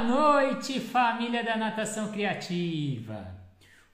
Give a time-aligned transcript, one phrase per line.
[0.00, 3.36] Boa noite, família da Natação Criativa.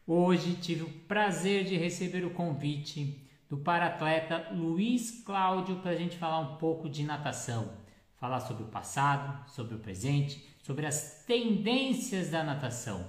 [0.06, 6.16] Hoje tive o prazer de receber o convite do paratleta Luiz Cláudio para a gente
[6.16, 7.72] falar um pouco de natação.
[8.20, 13.00] Falar sobre o passado, sobre o presente, sobre as tendências da natação.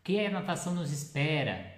[0.00, 1.72] O que a natação nos espera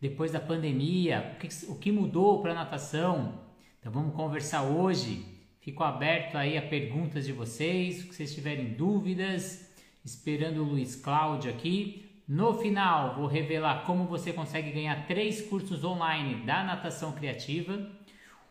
[0.00, 3.42] depois da pandemia, o que, o que mudou para a natação.
[3.78, 9.65] Então vamos conversar hoje Fico aberto aí a perguntas de vocês, se vocês tiverem dúvidas,
[10.06, 12.08] esperando o Luiz Cláudio aqui.
[12.28, 17.90] No final, vou revelar como você consegue ganhar três cursos online da natação criativa.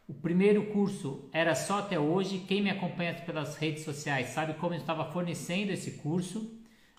[0.05, 2.43] O primeiro curso era só até hoje.
[2.45, 6.51] Quem me acompanha pelas redes sociais sabe como eu estava fornecendo esse curso.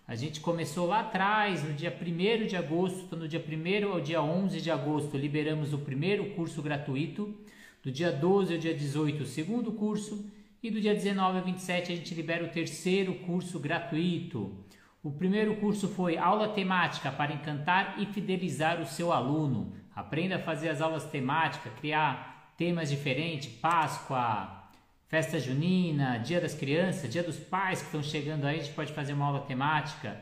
[0.09, 4.01] A gente começou lá atrás, no dia 1 de agosto, então no dia 1 ao
[4.01, 7.39] dia 11 de agosto, liberamos o primeiro curso gratuito.
[7.83, 10.31] Do dia 12 ao dia 18, o segundo curso.
[10.67, 14.65] E do dia 19 ao 27, a gente libera o terceiro curso gratuito.
[15.01, 19.75] O primeiro curso foi aula temática para encantar e fidelizar o seu aluno.
[19.95, 24.69] Aprenda a fazer as aulas temáticas, criar temas diferentes, Páscoa,
[25.07, 28.93] festa junina, Dia das Crianças, Dia dos Pais que estão chegando aí, a gente pode
[28.93, 30.21] fazer uma aula temática.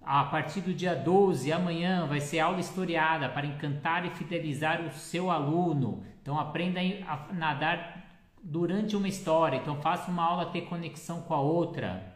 [0.00, 4.92] A partir do dia 12, amanhã, vai ser aula historiada para encantar e fidelizar o
[4.92, 6.04] seu aluno.
[6.22, 8.03] Então aprenda a nadar
[8.44, 9.56] durante uma história.
[9.56, 12.14] Então faça uma aula ter conexão com a outra.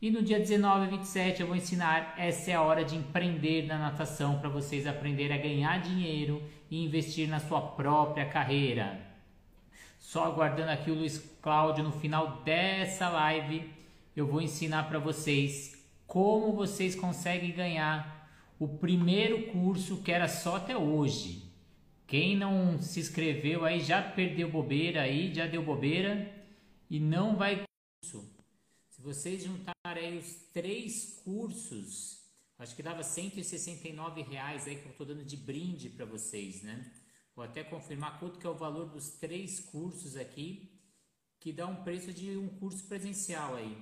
[0.00, 3.66] E no dia 19 e 27 eu vou ensinar essa é a hora de empreender
[3.66, 9.00] na natação para vocês aprenderem a ganhar dinheiro e investir na sua própria carreira.
[9.98, 13.70] Só aguardando aqui o Luiz Cláudio no final dessa live,
[14.16, 18.28] eu vou ensinar para vocês como vocês conseguem ganhar
[18.58, 21.49] o primeiro curso que era só até hoje.
[22.10, 26.28] Quem não se inscreveu aí já perdeu bobeira aí, já deu bobeira
[26.90, 27.62] e não vai
[28.02, 28.28] curso.
[28.88, 32.20] Se vocês juntarem os três cursos,
[32.58, 36.90] acho que dava 169 reais aí que eu estou dando de brinde para vocês, né?
[37.36, 40.68] Vou até confirmar quanto que é o valor dos três cursos aqui,
[41.38, 43.80] que dá um preço de um curso presencial aí.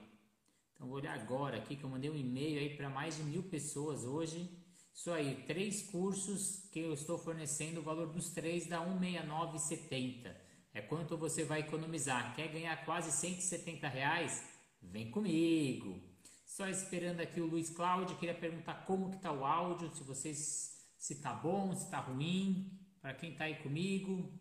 [0.74, 3.44] Então vou olhar agora aqui que eu mandei um e-mail aí para mais de mil
[3.44, 4.50] pessoas hoje
[4.98, 10.34] isso aí, três cursos que eu estou fornecendo, o valor dos três dá 169,70.
[10.74, 12.34] É quanto você vai economizar.
[12.34, 14.42] Quer ganhar quase 170 reais?
[14.82, 16.02] Vem comigo.
[16.44, 20.76] Só esperando aqui o Luiz Cláudio, queria perguntar como que tá o áudio, se vocês
[20.98, 24.36] se tá bom, se tá ruim, para quem tá aí comigo,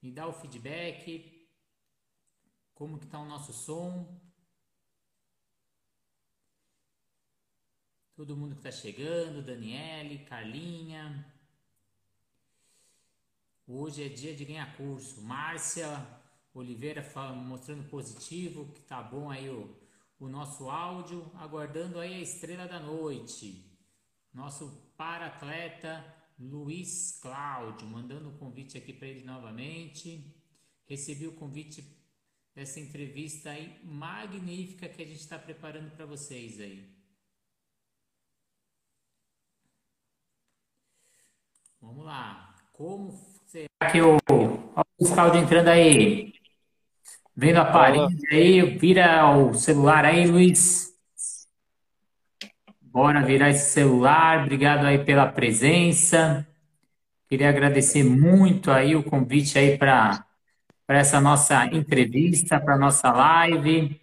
[0.00, 1.44] me dá o feedback.
[2.72, 4.21] Como que tá o nosso som?
[8.14, 11.26] Todo mundo que está chegando, Daniele, Carlinha.
[13.66, 15.22] Hoje é dia de ganhar curso.
[15.22, 15.88] Márcia
[16.52, 17.02] Oliveira
[17.34, 19.74] mostrando positivo, que tá bom aí o,
[20.20, 23.64] o nosso áudio, aguardando aí a estrela da noite.
[24.32, 26.04] Nosso para-atleta
[26.38, 30.36] Luiz Cláudio, mandando o um convite aqui para ele novamente.
[30.86, 31.82] Recebi o convite
[32.54, 36.91] dessa entrevista aí magnífica que a gente está preparando para vocês aí.
[41.82, 42.54] Vamos lá.
[42.72, 43.12] Como
[43.44, 44.16] será que o.
[44.30, 46.32] Olha o Cláudio entrando aí.
[47.34, 50.96] Vendo a parede aí, vira o celular aí, Luiz.
[52.80, 54.42] Bora virar esse celular.
[54.42, 56.46] Obrigado aí pela presença.
[57.28, 60.24] Queria agradecer muito aí o convite aí para
[60.86, 64.00] para essa nossa entrevista, para nossa live.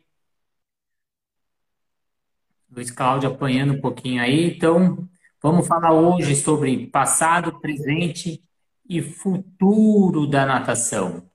[2.69, 4.56] Luiz Cláudio apanhando um pouquinho aí.
[4.56, 5.07] Então,
[5.42, 8.44] Vamos falar hoje sobre passado, presente
[8.88, 11.30] e futuro da natação.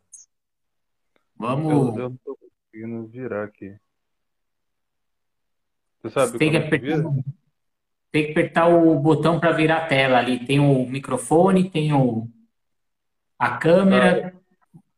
[1.35, 1.97] Vamos.
[1.97, 3.75] Eu, não estou conseguindo virar aqui.
[6.03, 7.03] Você sabe tem que, apertar,
[8.13, 10.45] tem que apertar o botão para virar a tela ali.
[10.45, 12.29] Tem o microfone, tem o,
[13.39, 14.35] a câmera,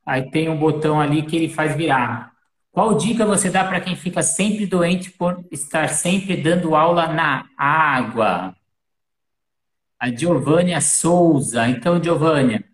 [0.04, 0.14] ah.
[0.14, 2.32] aí tem um botão ali que ele faz virar.
[2.72, 7.48] Qual dica você dá para quem fica sempre doente por estar sempre dando aula na
[7.56, 8.56] água?
[9.98, 11.68] A Giovânia Souza.
[11.68, 12.64] Então, Giovânia,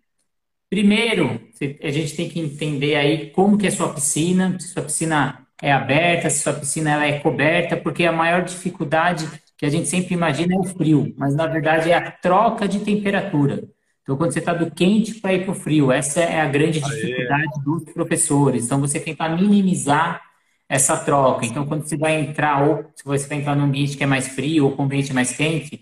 [0.69, 1.41] primeiro,
[1.81, 5.71] a gente tem que entender aí como que é sua piscina, se sua piscina é
[5.71, 10.13] aberta, se sua piscina ela é coberta, porque a maior dificuldade que a gente sempre
[10.13, 13.63] imagina é o frio, mas na verdade é a troca de temperatura.
[14.01, 16.81] Então, quando você está do quente para ir para o frio, essa é a grande
[16.81, 17.63] dificuldade Aê.
[17.63, 18.65] dos professores.
[18.65, 20.21] Então, você tenta minimizar
[20.67, 21.45] essa troca.
[21.45, 24.27] Então, quando você vai entrar, ou se você vai entrar num ambiente que é mais
[24.27, 25.79] frio ou com um ambiente mais quente,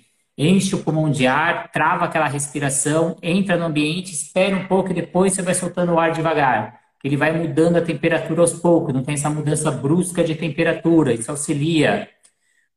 [0.48, 4.94] enche o pulmão de ar, trava aquela respiração, entra no ambiente, espera um pouco e
[4.94, 6.80] depois você vai soltando o ar devagar.
[7.04, 11.32] Ele vai mudando a temperatura aos poucos, não tem essa mudança brusca de temperatura, isso
[11.32, 12.10] auxilia.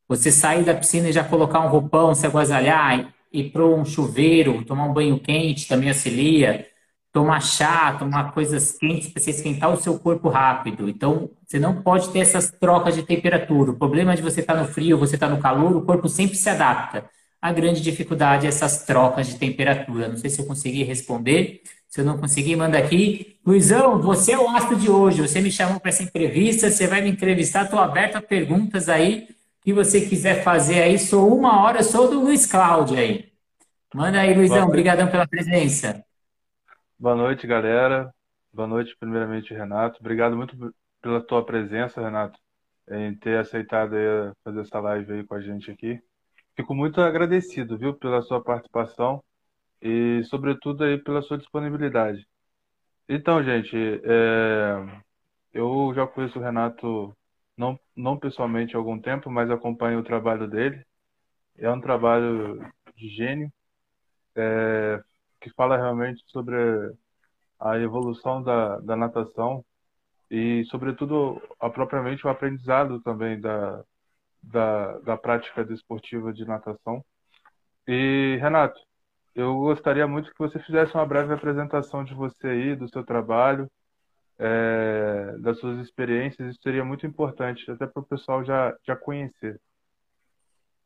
[0.08, 4.64] Você sair da piscina e já colocar um roupão, se agasalhar, ir para um chuveiro,
[4.64, 6.67] tomar um banho quente também auxilia.
[7.12, 10.88] Tomar chá, tomar coisas quentes para você esquentar o seu corpo rápido.
[10.88, 13.70] Então, você não pode ter essas trocas de temperatura.
[13.70, 16.08] O problema de você estar tá no frio, você estar tá no calor, o corpo
[16.08, 17.08] sempre se adapta.
[17.44, 20.08] A grande dificuldade é essas trocas de temperatura.
[20.08, 21.61] Não sei se eu consegui responder.
[21.87, 23.38] Se eu não conseguir, manda aqui.
[23.46, 25.20] Luizão, você é o astro de hoje.
[25.20, 26.70] Você me chamou para essa entrevista.
[26.70, 27.64] Você vai me entrevistar.
[27.64, 29.29] Estou aberto a perguntas aí
[29.61, 30.99] que você quiser fazer aí.
[30.99, 33.31] Sou uma hora, sou do Luiz Cláudio aí.
[33.94, 34.67] Manda aí, Luizão.
[34.67, 36.02] Obrigadão pela presença.
[36.99, 38.11] Boa noite, galera.
[38.55, 39.99] Boa noite, primeiramente, Renato.
[40.00, 40.56] Obrigado muito
[41.02, 42.38] pela tua presença, Renato,
[42.91, 43.94] em ter aceitado
[44.43, 46.00] fazer essa live aí com a gente aqui.
[46.56, 49.23] Fico muito agradecido, viu, pela sua participação
[49.83, 52.27] e, sobretudo, aí pela sua disponibilidade.
[53.09, 55.03] Então, gente, é,
[55.53, 57.17] eu já conheço o Renato,
[57.56, 60.85] não, não pessoalmente há algum tempo, mas acompanho o trabalho dele.
[61.59, 62.61] É um trabalho
[62.97, 63.53] de gênio,
[64.37, 65.03] é,
[65.41, 66.56] que fala realmente sobre
[67.61, 69.65] a evolução da, da natação
[70.31, 73.85] e, sobretudo, a, propriamente o aprendizado também da,
[74.50, 77.05] da, da prática desportiva de natação.
[77.87, 78.79] E, Renato,
[79.35, 83.69] eu gostaria muito que você fizesse uma breve apresentação de você aí, do seu trabalho,
[84.38, 86.50] é, das suas experiências.
[86.50, 89.61] Isso seria muito importante, até para o pessoal já, já conhecer.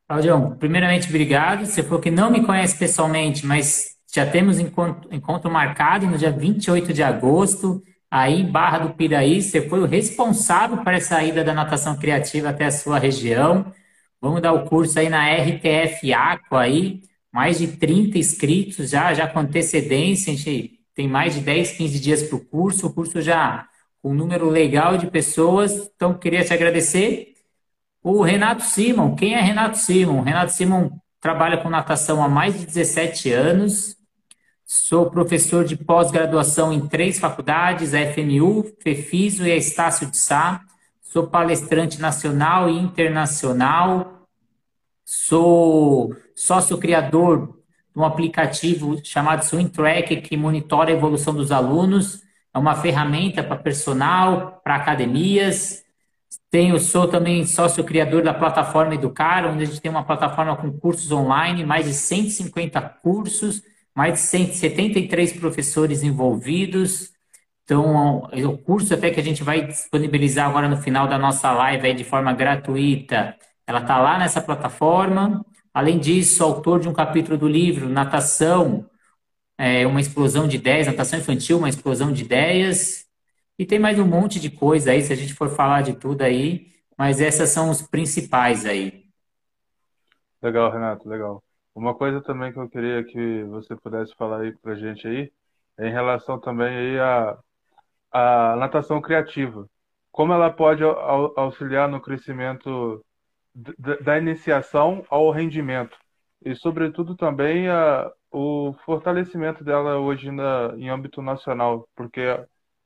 [0.08, 1.66] Claudião, primeiramente, obrigado.
[1.66, 6.31] Você falou que não me conhece pessoalmente, mas já temos encontro, encontro marcado no dia
[6.31, 9.43] 28 de agosto, aí em Barra do Piraí.
[9.43, 13.72] Você foi o responsável para essa ida da natação criativa até a sua região.
[14.20, 17.02] Vamos dar o curso aí na RTF Aqua aí
[17.32, 22.00] mais de 30 inscritos já, já com antecedência, a gente tem mais de 10, 15
[22.00, 23.69] dias para o curso, o curso já
[24.02, 27.34] com um número legal de pessoas, então queria te agradecer.
[28.02, 30.22] O Renato Simon, quem é Renato Simon?
[30.22, 30.90] Renato Simon
[31.20, 33.96] trabalha com natação há mais de 17 anos,
[34.70, 40.61] sou professor de pós-graduação em três faculdades, a FMU, FEFISO e a Estácio de Sá,
[41.00, 44.19] sou palestrante nacional e internacional,
[45.11, 47.47] Sou sócio criador
[47.94, 52.23] de um aplicativo chamado Swing Track que monitora a evolução dos alunos.
[52.53, 55.82] É uma ferramenta para personal, para academias.
[56.50, 60.70] Tenho, sou também sócio criador da plataforma Educar, onde a gente tem uma plataforma com
[60.79, 63.62] cursos online, mais de 150 cursos,
[63.98, 67.10] mais de 173 professores envolvidos.
[67.64, 71.84] Então, o curso até que a gente vai disponibilizar agora no final da nossa live
[71.84, 73.36] aí de forma gratuita,
[73.66, 75.44] ela está lá nessa plataforma.
[75.74, 78.88] Além disso, autor de um capítulo do livro Natação,
[79.58, 83.04] é, uma explosão de ideias, natação infantil, uma explosão de ideias.
[83.58, 86.22] E tem mais um monte de coisa aí, se a gente for falar de tudo
[86.22, 89.06] aí, mas essas são os principais aí.
[90.40, 91.42] Legal, Renato, legal.
[91.78, 95.32] Uma coisa também que eu queria que você pudesse falar aí pra gente aí,
[95.78, 97.38] é em relação também aí à,
[98.12, 99.69] à natação criativa.
[100.12, 103.04] Como ela pode auxiliar no crescimento
[104.00, 105.96] da iniciação ao rendimento
[106.44, 112.20] e, sobretudo, também a, o fortalecimento dela hoje na, em âmbito nacional, porque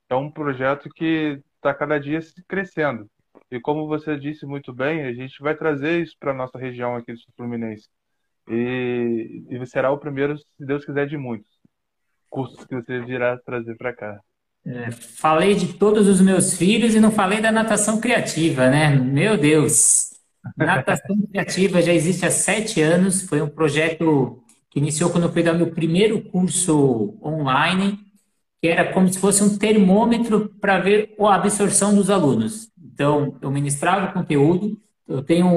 [0.09, 3.11] é um projeto que está cada dia crescendo.
[3.51, 6.97] E como você disse muito bem, a gente vai trazer isso para a nossa região
[6.97, 7.89] aqui do Fluminense.
[8.49, 11.51] E, e será o primeiro, se Deus quiser, de muitos
[12.29, 14.21] cursos que você virá trazer para cá.
[14.65, 18.95] É, falei de todos os meus filhos e não falei da natação criativa, né?
[18.95, 20.11] Meu Deus!
[20.57, 23.23] Natação Criativa já existe há sete anos.
[23.23, 27.99] Foi um projeto que iniciou quando eu fui dar meu primeiro curso online,
[28.61, 32.71] que era como se fosse um termômetro para ver a absorção dos alunos.
[32.83, 35.49] Então, eu ministrava o conteúdo, eu tenho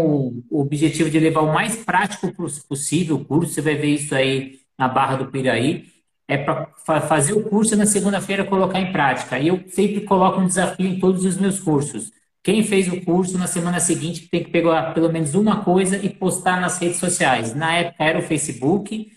[0.50, 2.32] o objetivo de levar o mais prático
[2.68, 5.86] possível o curso, você vai ver isso aí na Barra do Piraí.
[6.28, 9.38] É para fazer o curso na segunda-feira colocar em prática.
[9.38, 12.12] E eu sempre coloco um desafio em todos os meus cursos.
[12.44, 16.10] Quem fez o curso na semana seguinte tem que pegar pelo menos uma coisa e
[16.10, 17.54] postar nas redes sociais.
[17.56, 19.12] Na época era o Facebook,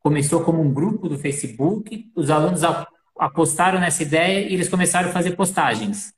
[0.00, 2.62] começou como um grupo do Facebook, os alunos
[3.18, 6.15] apostaram nessa ideia e eles começaram a fazer postagens.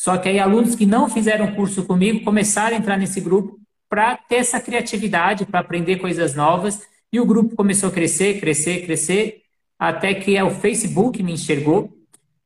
[0.00, 4.16] Só que aí alunos que não fizeram curso comigo começaram a entrar nesse grupo para
[4.16, 6.80] ter essa criatividade, para aprender coisas novas,
[7.12, 9.42] e o grupo começou a crescer, crescer, crescer,
[9.76, 11.98] até que o Facebook me enxergou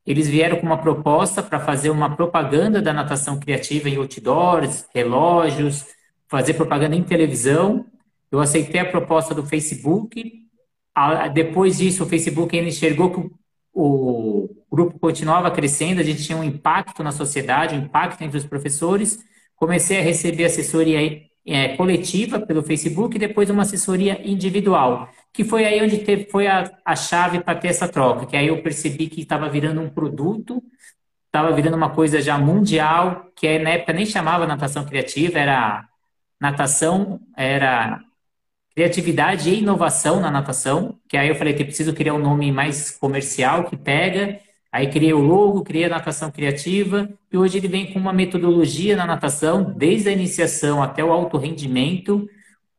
[0.04, 5.86] eles vieram com uma proposta para fazer uma propaganda da natação criativa em outdoors, relógios,
[6.28, 7.86] fazer propaganda em televisão.
[8.30, 10.42] Eu aceitei a proposta do Facebook.
[11.32, 13.30] Depois disso, o Facebook ainda enxergou que
[13.72, 18.44] o grupo continuava crescendo, a gente tinha um impacto na sociedade, um impacto entre os
[18.44, 19.18] professores.
[19.54, 25.64] Comecei a receber assessoria é, coletiva pelo Facebook e depois uma assessoria individual, que foi
[25.64, 29.08] aí onde teve, foi a, a chave para ter essa troca, que aí eu percebi
[29.08, 30.62] que estava virando um produto,
[31.26, 35.88] estava virando uma coisa já mundial, que na época nem chamava natação criativa, era
[36.40, 38.00] natação, era
[38.74, 42.90] criatividade e inovação na natação, que aí eu falei que preciso criar um nome mais
[42.90, 44.40] comercial que pega.
[44.72, 48.96] Aí criei o logo, criei a natação criativa e hoje ele vem com uma metodologia
[48.96, 52.26] na natação, desde a iniciação até o alto rendimento,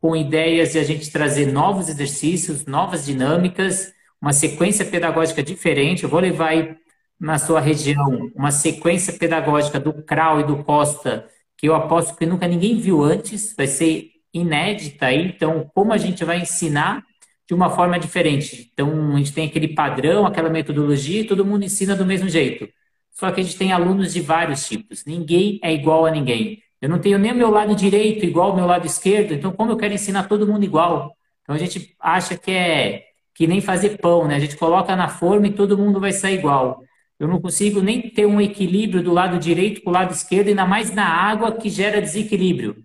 [0.02, 6.04] com ideias de a gente trazer novos exercícios, novas dinâmicas, uma sequência pedagógica diferente.
[6.04, 6.76] Eu vou levar aí
[7.20, 12.26] na sua região uma sequência pedagógica do Krau e do Costa, que eu aposto que
[12.26, 15.28] nunca ninguém viu antes, vai ser inédita aí.
[15.28, 17.04] Então, como a gente vai ensinar
[17.48, 18.70] de uma forma diferente?
[18.74, 22.68] Então, a gente tem aquele padrão, aquela metodologia e todo mundo ensina do mesmo jeito.
[23.12, 25.06] Só que a gente tem alunos de vários tipos.
[25.06, 26.64] Ninguém é igual a ninguém.
[26.82, 29.72] Eu não tenho nem o meu lado direito igual ao meu lado esquerdo, então como
[29.72, 31.16] eu quero ensinar todo mundo igual?
[31.42, 34.36] Então a gente acha que é que nem fazer pão, né?
[34.36, 36.84] A gente coloca na forma e todo mundo vai sair igual.
[37.18, 40.66] Eu não consigo nem ter um equilíbrio do lado direito com o lado esquerdo, ainda
[40.66, 42.76] mais na água que gera desequilíbrio.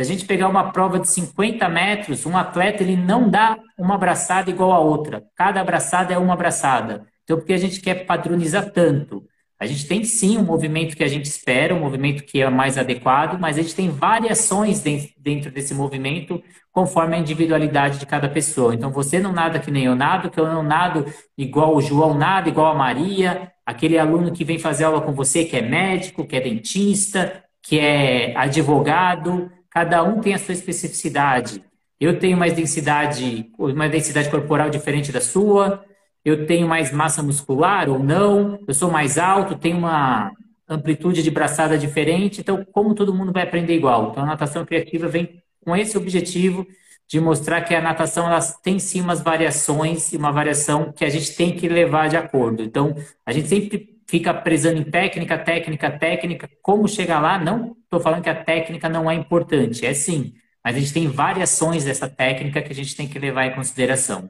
[0.00, 3.96] Se a gente pegar uma prova de 50 metros, um atleta ele não dá uma
[3.96, 5.22] abraçada igual a outra.
[5.36, 7.06] Cada abraçada é uma abraçada.
[7.22, 9.22] Então, porque a gente quer padronizar tanto?
[9.58, 12.78] A gente tem sim um movimento que a gente espera, um movimento que é mais
[12.78, 14.82] adequado, mas a gente tem variações
[15.18, 16.42] dentro desse movimento
[16.72, 18.74] conforme a individualidade de cada pessoa.
[18.74, 21.04] Então, você não nada que nem eu nado, que eu não nado
[21.36, 25.44] igual o João nada, igual a Maria, aquele aluno que vem fazer aula com você
[25.44, 31.62] que é médico, que é dentista, que é advogado, cada um tem a sua especificidade.
[31.98, 35.84] Eu tenho mais densidade, uma densidade corporal diferente da sua,
[36.24, 40.32] eu tenho mais massa muscular ou não, eu sou mais alto, tenho uma
[40.68, 44.10] amplitude de braçada diferente, então como todo mundo vai aprender igual?
[44.10, 46.66] Então a natação criativa vem com esse objetivo
[47.10, 51.08] de mostrar que a natação ela tem sim umas variações e uma variação que a
[51.08, 52.62] gente tem que levar de acordo.
[52.62, 52.94] Então,
[53.26, 56.50] a gente sempre fica prezando em técnica, técnica, técnica.
[56.60, 57.38] Como chegar lá?
[57.38, 60.34] Não estou falando que a técnica não é importante, é sim.
[60.64, 64.28] Mas a gente tem variações dessa técnica que a gente tem que levar em consideração.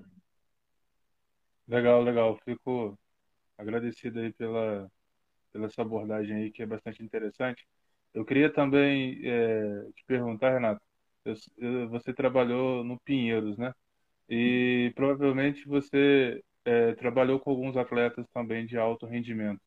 [1.67, 2.39] Legal, legal.
[2.45, 2.99] Fico
[3.57, 4.87] agradecido aí pela,
[5.53, 7.67] pela essa abordagem aí, que é bastante interessante.
[8.13, 10.81] Eu queria também é, te perguntar, Renato,
[11.25, 13.73] eu, eu, você trabalhou no Pinheiros, né?
[14.29, 19.61] E provavelmente você é, trabalhou com alguns atletas também de alto rendimento.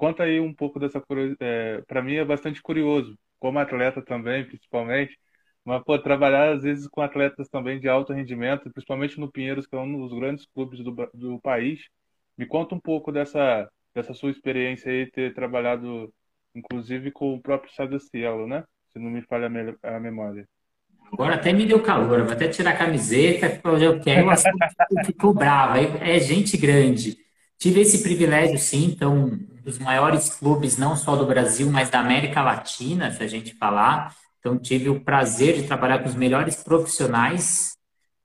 [0.00, 1.02] Conta aí um pouco dessa.
[1.40, 5.14] É, para mim é bastante curioso, como atleta também, principalmente,
[5.62, 9.76] mas pô, trabalhar às vezes com atletas também de alto rendimento, principalmente no Pinheiros, que
[9.76, 11.80] é um dos grandes clubes do, do país.
[12.34, 16.10] Me conta um pouco dessa, dessa sua experiência aí, ter trabalhado
[16.54, 18.64] inclusive com o próprio Sadocielo, né?
[18.94, 19.48] Se não me falha
[19.82, 20.48] a memória.
[21.12, 24.28] Agora até me deu calor, vou até tirar a camiseta, eu quero,
[25.04, 27.18] ficou bravo, é gente grande.
[27.60, 32.40] Tive esse privilégio, sim, então, dos maiores clubes, não só do Brasil, mas da América
[32.42, 34.16] Latina, se a gente falar.
[34.38, 37.76] Então, tive o prazer de trabalhar com os melhores profissionais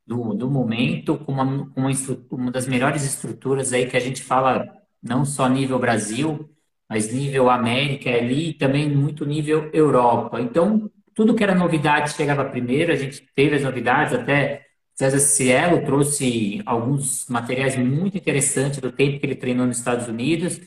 [0.07, 1.91] do, do momento, com, uma, uma,
[2.31, 4.65] uma das melhores estruturas aí que a gente fala,
[5.03, 6.49] não só nível Brasil,
[6.89, 10.39] mas nível América ali e também muito nível Europa.
[10.39, 14.64] Então, tudo que era novidade chegava primeiro, a gente teve as novidades, até
[14.95, 20.59] César Cielo trouxe alguns materiais muito interessantes do tempo que ele treinou nos Estados Unidos.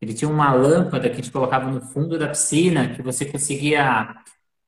[0.00, 4.12] Ele tinha uma lâmpada que a gente colocava no fundo da piscina, que você conseguia,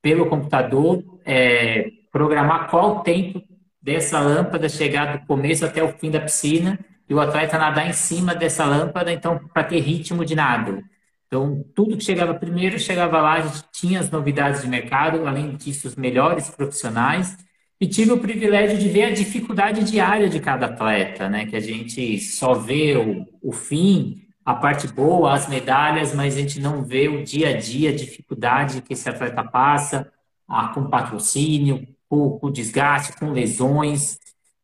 [0.00, 3.42] pelo computador, é, programar qual o tempo
[3.82, 7.92] dessa lâmpada chegar do começo até o fim da piscina e o atleta nadar em
[7.92, 10.80] cima dessa lâmpada, então, para ter ritmo de nado.
[11.26, 15.56] Então, tudo que chegava primeiro, chegava lá, a gente tinha as novidades de mercado, além
[15.56, 17.36] disso, os melhores profissionais
[17.80, 21.46] e tive o privilégio de ver a dificuldade diária de cada atleta, né?
[21.46, 26.40] Que a gente só vê o, o fim, a parte boa, as medalhas, mas a
[26.40, 30.10] gente não vê o dia a dia, a dificuldade que esse atleta passa,
[30.48, 34.18] ah, com patrocínio, com, com desgaste, com lesões.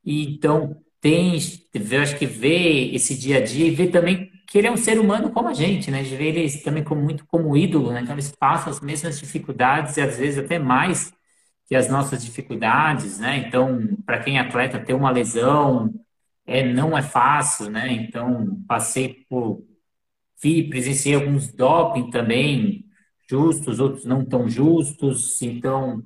[0.04, 1.38] E, então, tem,
[1.72, 4.76] eu acho que ver esse dia a dia e ver também que ele é um
[4.76, 6.02] ser humano como a gente, né?
[6.02, 8.00] De ver ele também como, muito como ídolo, né?
[8.02, 11.12] Então, eles passam as mesmas dificuldades e às vezes até mais
[11.66, 13.38] que as nossas dificuldades, né?
[13.38, 15.92] Então, para quem é atleta, ter uma lesão
[16.46, 17.92] é, não é fácil, né?
[17.92, 19.64] Então, passei por.
[20.42, 22.84] Vi, presenciei alguns doping também,
[23.28, 26.02] justos, outros não tão justos, então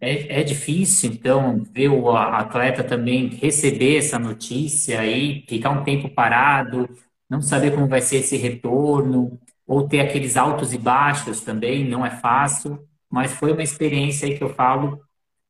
[0.00, 6.08] é, é difícil, então, ver o atleta também receber essa notícia e ficar um tempo
[6.08, 6.88] parado,
[7.28, 12.04] não saber como vai ser esse retorno, ou ter aqueles altos e baixos também, não
[12.04, 15.00] é fácil mas foi uma experiência aí que eu falo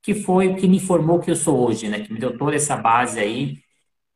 [0.02, 2.02] que foi o que me formou que eu sou hoje, né?
[2.02, 3.58] Que me deu toda essa base aí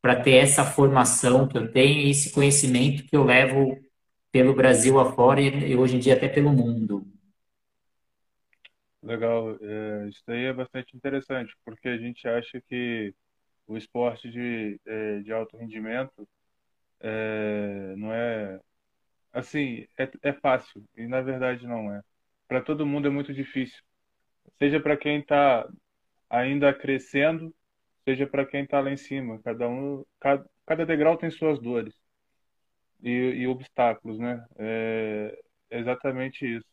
[0.02, 3.78] para ter essa formação que eu tenho e esse conhecimento que eu levo
[4.32, 7.06] pelo Brasil afora e, hoje em dia até pelo mundo.
[9.02, 13.14] Legal, é, isso daí é bastante interessante, porque a gente acha que
[13.66, 16.26] o esporte de, é, de alto rendimento
[17.00, 18.60] é, não é
[19.32, 22.02] assim, é, é fácil, e na verdade não é.
[22.54, 23.82] Para todo mundo é muito difícil,
[24.60, 25.68] seja para quem está
[26.30, 27.52] ainda crescendo,
[28.04, 29.40] seja para quem está lá em cima.
[29.42, 31.92] Cada um, cada, cada degrau tem suas dores
[33.02, 34.44] e, e obstáculos, né?
[34.56, 35.36] É,
[35.70, 36.64] é exatamente isso.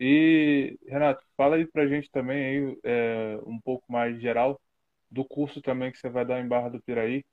[0.00, 4.60] E, Renato, fala aí pra gente também aí, é, um pouco mais geral
[5.08, 7.24] do curso também que você vai dar em Barra do Piraí.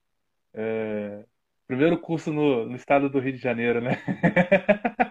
[0.53, 1.25] É,
[1.67, 3.91] primeiro curso no, no estado do Rio de Janeiro, né?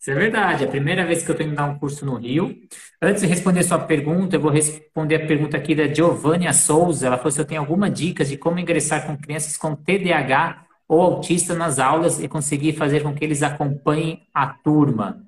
[0.00, 0.64] Isso é verdade.
[0.64, 2.54] É a primeira vez que eu tenho que dar um curso no Rio.
[3.00, 7.06] Antes de responder sua pergunta, eu vou responder a pergunta aqui da Giovânia Souza.
[7.06, 11.02] Ela falou se eu tenho alguma dica de como ingressar com crianças com TDAH ou
[11.02, 15.22] autista nas aulas e conseguir fazer com que eles acompanhem a turma.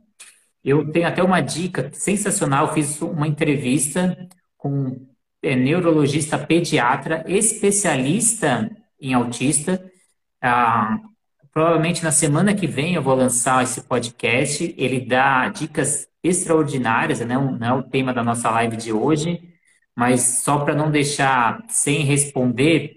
[0.64, 2.68] Eu tenho até uma dica sensacional.
[2.68, 4.16] Eu fiz uma entrevista
[4.56, 5.06] com
[5.42, 8.70] é, neurologista pediatra, especialista
[9.00, 9.82] em autista.
[10.42, 10.98] Ah,
[11.52, 14.74] provavelmente na semana que vem eu vou lançar esse podcast.
[14.76, 17.34] Ele dá dicas extraordinárias, né?
[17.34, 19.42] não é o tema da nossa live de hoje,
[19.96, 22.96] mas só para não deixar sem responder,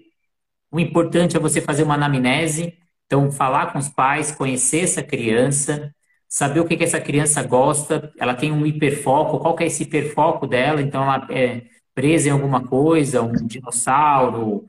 [0.70, 5.94] o importante é você fazer uma anamnese, então falar com os pais, conhecer essa criança,
[6.28, 9.84] saber o que, que essa criança gosta, ela tem um hiperfoco, qual que é esse
[9.84, 11.62] hiperfoco dela, então ela é
[11.94, 14.66] presa em alguma coisa, um dinossauro,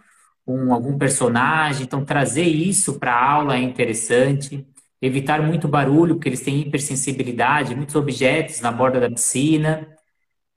[0.47, 4.65] um, algum personagem, então trazer isso para a aula é interessante,
[5.01, 9.87] evitar muito barulho, porque eles têm hipersensibilidade, muitos objetos na borda da piscina,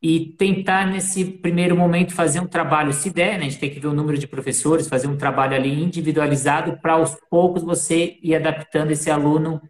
[0.00, 3.81] e tentar nesse primeiro momento fazer um trabalho, se der, né, a gente tem que
[3.81, 8.35] ver o número de professores, fazer um trabalho ali individualizado para aos poucos você ir
[8.37, 9.61] adaptando esse aluno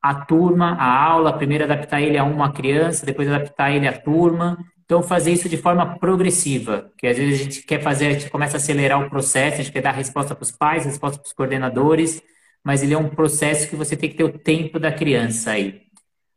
[0.00, 4.58] a turma, a aula, primeiro adaptar ele a uma criança, depois adaptar ele à turma.
[4.84, 8.30] Então, fazer isso de forma progressiva, que às vezes a gente quer fazer, a gente
[8.30, 11.26] começa a acelerar o processo, a gente quer dar resposta para os pais, resposta para
[11.26, 12.22] os coordenadores,
[12.64, 15.82] mas ele é um processo que você tem que ter o tempo da criança aí.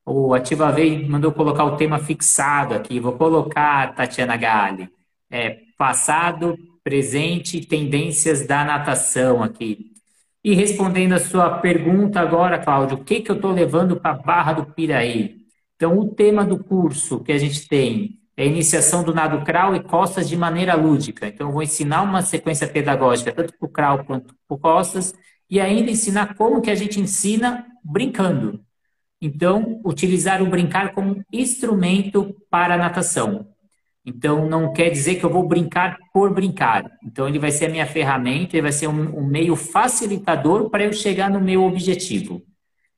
[0.06, 4.90] O Ativa Vei mandou colocar o tema fixado aqui, vou colocar, Tatiana Gali,
[5.30, 9.92] é, passado, presente e tendências da natação aqui.
[10.44, 14.14] E respondendo a sua pergunta agora, Cláudio, o que, que eu estou levando para a
[14.14, 15.38] Barra do Piraí?
[15.76, 19.84] Então, o tema do curso que a gente tem é iniciação do nado crawl e
[19.84, 21.28] costas de maneira lúdica.
[21.28, 25.14] Então, eu vou ensinar uma sequência pedagógica, tanto para o crawl quanto para o costas,
[25.50, 28.62] e ainda ensinar como que a gente ensina brincando.
[29.22, 33.48] Então, utilizar o brincar como instrumento para a natação.
[34.06, 36.86] Então, não quer dizer que eu vou brincar por brincar.
[37.04, 40.84] Então, ele vai ser a minha ferramenta, ele vai ser um, um meio facilitador para
[40.84, 42.44] eu chegar no meu objetivo.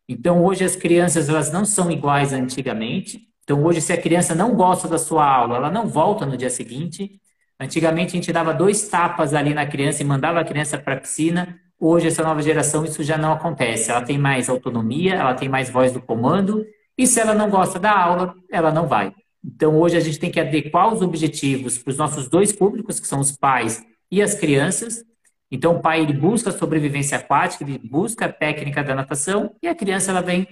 [0.09, 3.21] Então, hoje as crianças elas não são iguais antigamente.
[3.47, 6.49] Então, hoje, se a criança não gosta da sua aula, ela não volta no dia
[6.49, 7.17] seguinte.
[7.57, 10.99] Antigamente, a gente dava dois tapas ali na criança e mandava a criança para a
[10.99, 11.57] piscina.
[11.79, 13.89] Hoje, essa nova geração, isso já não acontece.
[13.89, 16.65] Ela tem mais autonomia, ela tem mais voz do comando.
[16.97, 19.15] E se ela não gosta da aula, ela não vai.
[19.41, 23.07] Então, hoje a gente tem que adequar os objetivos para os nossos dois públicos, que
[23.07, 23.81] são os pais
[24.11, 25.05] e as crianças.
[25.49, 29.69] Então, o pai ele busca a sobrevivência aquática, ele busca a técnica da natação, e
[29.69, 30.45] a criança ela vem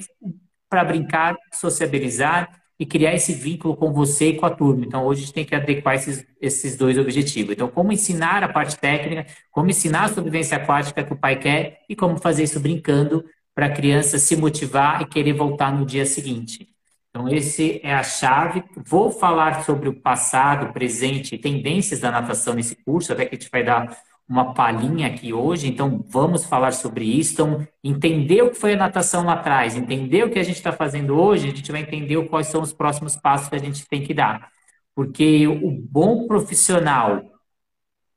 [0.70, 4.86] para brincar, sociabilizar e criar esse vínculo com você e com a turma.
[4.86, 7.54] Então, hoje a gente tem que adequar esses, esses dois objetivos.
[7.54, 11.82] Então, como ensinar a parte técnica, como ensinar a sobrevivência aquática que o pai quer
[11.90, 16.06] e como fazer isso brincando para a criança se motivar e querer voltar no dia
[16.06, 16.68] seguinte.
[17.10, 18.62] Então, esse é a chave.
[18.76, 23.40] Vou falar sobre o passado, presente e tendências da natação nesse curso, até que a
[23.40, 25.68] gente vai dar uma palhinha aqui hoje.
[25.68, 27.34] Então, vamos falar sobre isso.
[27.34, 30.72] Então, entender o que foi a natação lá atrás, entender o que a gente está
[30.72, 34.04] fazendo hoje, a gente vai entender quais são os próximos passos que a gente tem
[34.04, 34.50] que dar.
[34.96, 37.22] Porque o bom profissional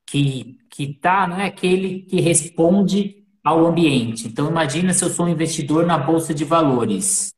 [0.06, 4.28] que que tá não é aquele que responde ao ambiente.
[4.28, 7.34] Então, imagina se eu sou um investidor na bolsa de valores.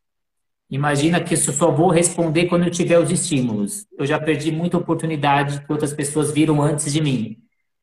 [0.68, 3.86] Imagina que eu só vou responder quando eu tiver os estímulos.
[3.98, 7.38] Eu já perdi muita oportunidade que outras pessoas viram antes de mim.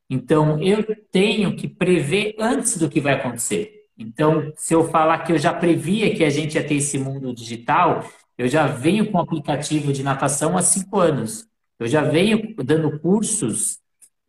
[0.09, 3.85] Então, eu tenho que prever antes do que vai acontecer.
[3.97, 7.33] Então, se eu falar que eu já previa que a gente ia ter esse mundo
[7.33, 8.03] digital,
[8.37, 11.47] eu já venho com o aplicativo de natação há cinco anos.
[11.79, 13.79] Eu já venho dando cursos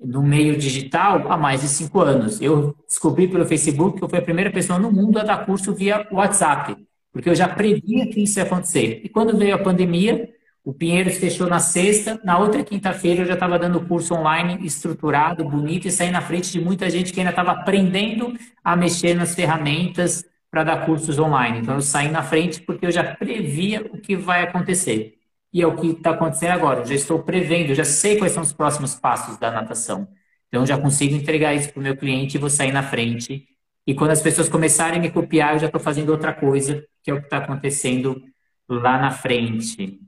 [0.01, 2.41] no meio digital há mais de cinco anos.
[2.41, 5.75] Eu descobri pelo Facebook que eu fui a primeira pessoa no mundo a dar curso
[5.75, 6.77] via WhatsApp
[7.13, 9.01] porque eu já previa que isso ia acontecer.
[9.05, 10.29] E quando veio a pandemia,
[10.69, 15.43] O Pinheiros fechou na sexta, na outra quinta-feira eu já estava dando curso online estruturado,
[15.43, 19.35] bonito e saí na frente de muita gente que ainda estava aprendendo a mexer nas
[19.35, 21.61] ferramentas para dar cursos online.
[21.61, 25.15] Então eu saí na frente porque eu já previa o que vai acontecer.
[25.55, 26.81] E é o que está acontecendo agora.
[26.81, 30.07] Eu já estou prevendo, já sei quais são os próximos passos da natação.
[30.49, 33.49] Então eu já consigo entregar isso para o meu cliente e vou sair na frente.
[33.87, 37.11] E quando as pessoas começarem a me copiar, eu já estou fazendo outra coisa, que
[37.11, 38.23] é o que está acontecendo
[38.69, 40.07] lá na frente.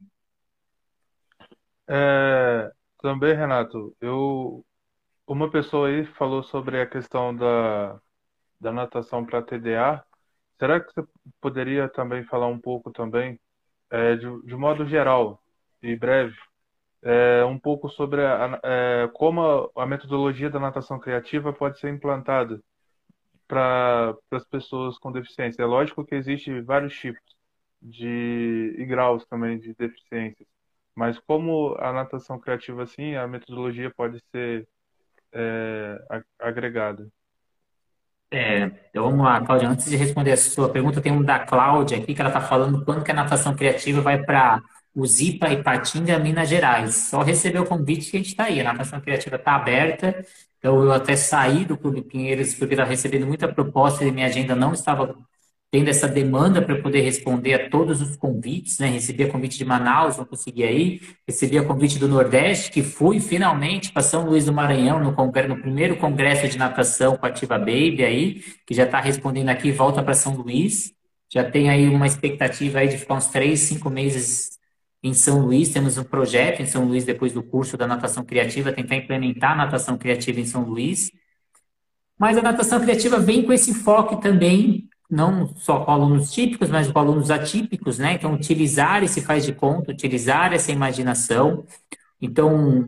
[1.91, 2.73] É,
[3.03, 4.65] também, Renato, eu
[5.27, 8.01] uma pessoa aí falou sobre a questão da,
[8.61, 10.05] da natação para TDA.
[10.59, 11.09] Será que você
[11.41, 13.41] poderia também falar um pouco também,
[13.91, 15.43] é, de, de modo geral
[15.83, 16.37] e breve,
[17.03, 22.63] é, um pouco sobre a, é, como a, metodologia da natação criativa pode ser implantada
[23.49, 25.63] para as pessoas com deficiência?
[25.63, 27.23] É lógico que existe vários tipos
[27.83, 30.49] de e graus também de deficiências.
[31.01, 34.69] Mas como a natação criativa, assim, a metodologia pode ser
[35.33, 35.99] é,
[36.39, 37.09] agregada.
[38.31, 39.71] É, então vamos lá, Cláudia.
[39.71, 42.85] Antes de responder a sua pergunta, tem um da Cláudia aqui que ela está falando
[42.85, 44.61] quando que a natação criativa vai para
[44.95, 46.95] o Zipa e Patinga, Minas Gerais.
[47.09, 48.61] Só recebeu o convite que a gente está aí.
[48.61, 50.23] A natação criativa está aberta.
[50.59, 54.55] Então eu até saí do Clube Pinheiros porque estava recebendo muita proposta e minha agenda
[54.55, 55.17] não estava
[55.71, 58.89] tendo essa demanda para poder responder a todos os convites, né?
[58.89, 61.17] Recebi a convite de Manaus, não consegui ir.
[61.27, 65.63] Recebi a convite do Nordeste, que fui finalmente para São Luís do Maranhão, no, no
[65.63, 70.03] primeiro congresso de natação com a Ativa Baby aí, que já está respondendo aqui, volta
[70.03, 70.93] para São Luís.
[71.33, 74.59] Já tem aí uma expectativa aí de ficar uns três, cinco meses
[75.01, 75.69] em São Luís.
[75.69, 79.57] Temos um projeto em São Luís, depois do curso da natação criativa, tentar implementar a
[79.57, 81.13] natação criativa em São Luís.
[82.19, 84.80] Mas a natação criativa vem com esse foco também
[85.11, 88.15] não só com alunos típicos, mas com alunos atípicos, né?
[88.15, 91.65] Então, utilizar esse faz de conta, utilizar essa imaginação.
[92.21, 92.87] Então,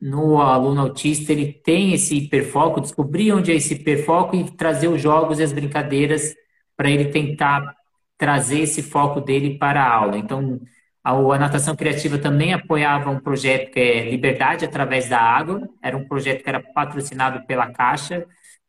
[0.00, 5.00] no aluno autista, ele tem esse hiperfoco, descobrir onde é esse hiperfoco e trazer os
[5.00, 6.34] jogos e as brincadeiras
[6.76, 7.74] para ele tentar
[8.16, 10.16] trazer esse foco dele para a aula.
[10.18, 10.60] Então,
[11.04, 15.96] a, a natação criativa também apoiava um projeto que é Liberdade através da Água, era
[15.96, 18.26] um projeto que era patrocinado pela Caixa,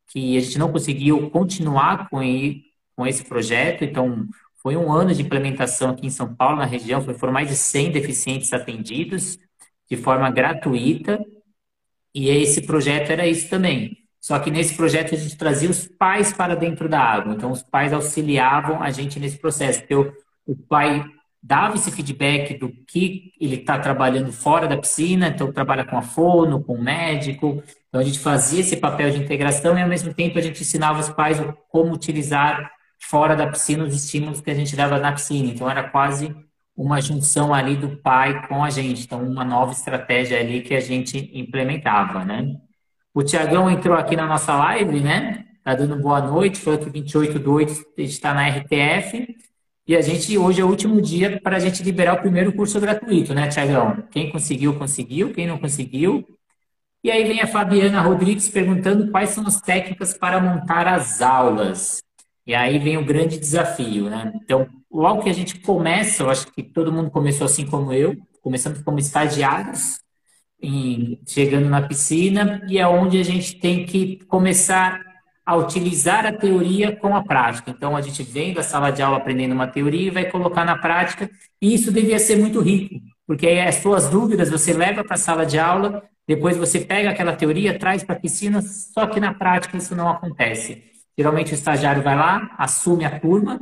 [0.08, 2.69] que a gente não conseguiu continuar com ele,
[3.00, 3.86] com esse projeto.
[3.86, 4.28] Então,
[4.62, 7.92] foi um ano de implementação aqui em São Paulo, na região, foram mais de 100
[7.92, 9.40] deficientes atendidos
[9.90, 11.18] de forma gratuita.
[12.14, 14.00] E esse projeto era isso também.
[14.20, 17.34] Só que nesse projeto a gente trazia os pais para dentro da água.
[17.34, 19.80] Então, os pais auxiliavam a gente nesse processo.
[19.80, 20.14] Porque o,
[20.46, 21.06] o pai
[21.42, 26.02] dava esse feedback do que ele está trabalhando fora da piscina, então trabalha com a
[26.02, 27.64] fono, com o médico.
[27.88, 31.00] Então, a gente fazia esse papel de integração e, ao mesmo tempo, a gente ensinava
[31.00, 31.38] os pais
[31.70, 35.50] como utilizar fora da piscina os estímulos que a gente dava na piscina.
[35.50, 36.36] Então era quase
[36.76, 39.04] uma junção ali do pai com a gente.
[39.04, 42.56] Então uma nova estratégia ali que a gente implementava, né?
[43.14, 45.46] O Tiagão entrou aqui na nossa live, né?
[45.64, 49.36] Tá dando boa noite, falou que 28 do 8 está na RTF.
[49.88, 52.80] E a gente, hoje é o último dia para a gente liberar o primeiro curso
[52.80, 54.04] gratuito, né, Tiagão?
[54.12, 55.34] Quem conseguiu, conseguiu.
[55.34, 56.26] Quem não conseguiu.
[57.04, 62.04] E aí vem a Fabiana Rodrigues perguntando quais são as técnicas para montar as aulas.
[62.50, 64.34] E aí vem o grande desafio, né?
[64.44, 68.18] Então, logo que a gente começa, eu acho que todo mundo começou assim como eu,
[68.42, 70.00] começando como estagiários,
[70.60, 75.00] em, chegando na piscina, e é onde a gente tem que começar
[75.46, 77.70] a utilizar a teoria com a prática.
[77.70, 80.76] Então, a gente vem da sala de aula aprendendo uma teoria e vai colocar na
[80.76, 81.30] prática,
[81.62, 82.96] e isso devia ser muito rico,
[83.28, 87.12] porque aí as suas dúvidas você leva para a sala de aula, depois você pega
[87.12, 90.90] aquela teoria, traz para a piscina, só que na prática isso não acontece.
[91.18, 93.60] Geralmente o estagiário vai lá, assume a turma,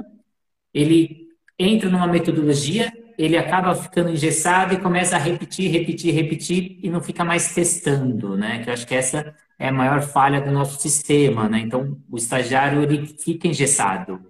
[0.74, 6.90] ele entra numa metodologia, ele acaba ficando engessado e começa a repetir, repetir, repetir e
[6.90, 8.64] não fica mais testando, né?
[8.64, 11.60] Que eu acho que essa é a maior falha do nosso sistema, né?
[11.60, 14.22] Então, o estagiário ele fica engessado.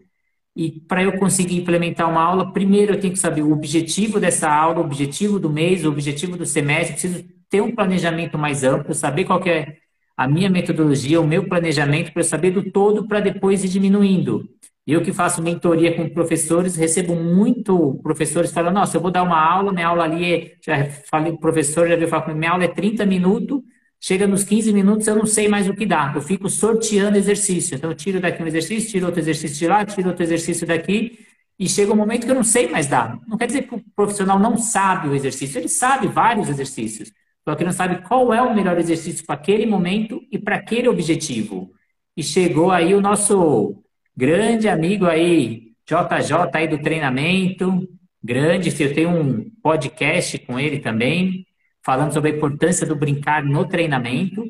[0.55, 4.49] E para eu conseguir implementar uma aula, primeiro eu tenho que saber o objetivo dessa
[4.49, 8.93] aula, o objetivo do mês, o objetivo do semestre, preciso ter um planejamento mais amplo,
[8.95, 9.77] saber qual é
[10.17, 14.49] a minha metodologia, o meu planejamento para eu saber do todo para depois ir diminuindo.
[14.85, 19.39] Eu que faço mentoria com professores, recebo muito professores falando, nossa, eu vou dar uma
[19.39, 22.63] aula, minha aula ali é, já falei o professor, já veio falar comigo, minha aula
[22.63, 23.61] é 30 minutos,
[23.99, 26.13] chega nos 15 minutos, eu não sei mais o que dá.
[26.15, 27.75] Eu fico sorteando exercício.
[27.75, 31.19] Então, eu tiro daqui um exercício, tiro outro exercício de lá, tiro outro exercício daqui,
[31.59, 33.19] e chega um momento que eu não sei mais dar.
[33.27, 37.11] Não quer dizer que o profissional não sabe o exercício, ele sabe vários exercícios.
[37.47, 40.89] Só que não sabe qual é o melhor exercício para aquele momento e para aquele
[40.89, 41.71] objetivo.
[42.17, 43.81] E chegou aí o nosso
[44.13, 47.87] grande amigo aí, JJ aí do treinamento,
[48.21, 48.69] grande.
[48.83, 51.47] Eu tenho um podcast com ele também,
[51.81, 54.43] falando sobre a importância do brincar no treinamento.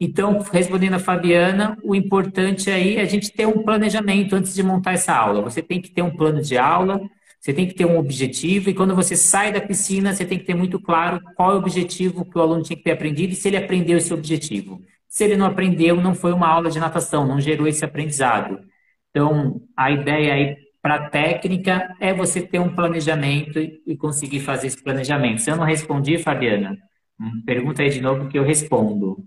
[0.00, 4.62] Então, respondendo a Fabiana, o importante aí é a gente ter um planejamento antes de
[4.64, 5.40] montar essa aula.
[5.40, 7.00] Você tem que ter um plano de aula,
[7.46, 10.44] você tem que ter um objetivo, e quando você sai da piscina, você tem que
[10.44, 13.36] ter muito claro qual é o objetivo que o aluno tinha que ter aprendido e
[13.36, 14.82] se ele aprendeu esse objetivo.
[15.08, 18.58] Se ele não aprendeu, não foi uma aula de natação, não gerou esse aprendizado.
[19.10, 24.66] Então, a ideia aí para a técnica é você ter um planejamento e conseguir fazer
[24.66, 25.40] esse planejamento.
[25.40, 26.76] Se eu não respondi, Fabiana,
[27.20, 29.24] hum, pergunta aí de novo que eu respondo.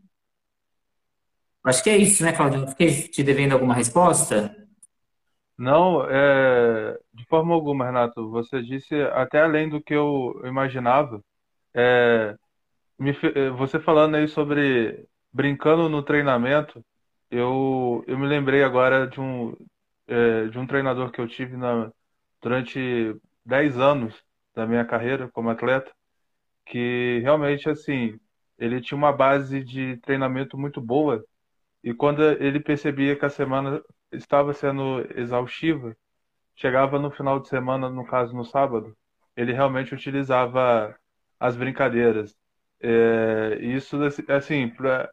[1.64, 2.68] Acho que é isso, né, Claudio?
[2.68, 4.54] Fiquei te devendo alguma resposta?
[5.60, 8.30] Não, é, de forma alguma, Renato.
[8.32, 11.22] Você disse até além do que eu imaginava.
[11.76, 12.36] É,
[13.00, 13.14] me,
[13.58, 16.84] você falando aí sobre brincando no treinamento,
[17.32, 19.56] eu, eu me lembrei agora de um,
[20.08, 21.92] é, de um treinador que eu tive na,
[22.42, 24.16] durante 10 anos
[24.56, 25.92] da minha carreira como atleta,
[26.66, 28.20] que realmente, assim,
[28.58, 31.24] ele tinha uma base de treinamento muito boa
[31.84, 35.96] e quando ele percebia que a semana estava sendo exaustiva,
[36.56, 38.96] chegava no final de semana, no caso no sábado,
[39.36, 40.96] ele realmente utilizava
[41.40, 42.36] as brincadeiras.
[42.82, 45.10] É, isso, assim, pra,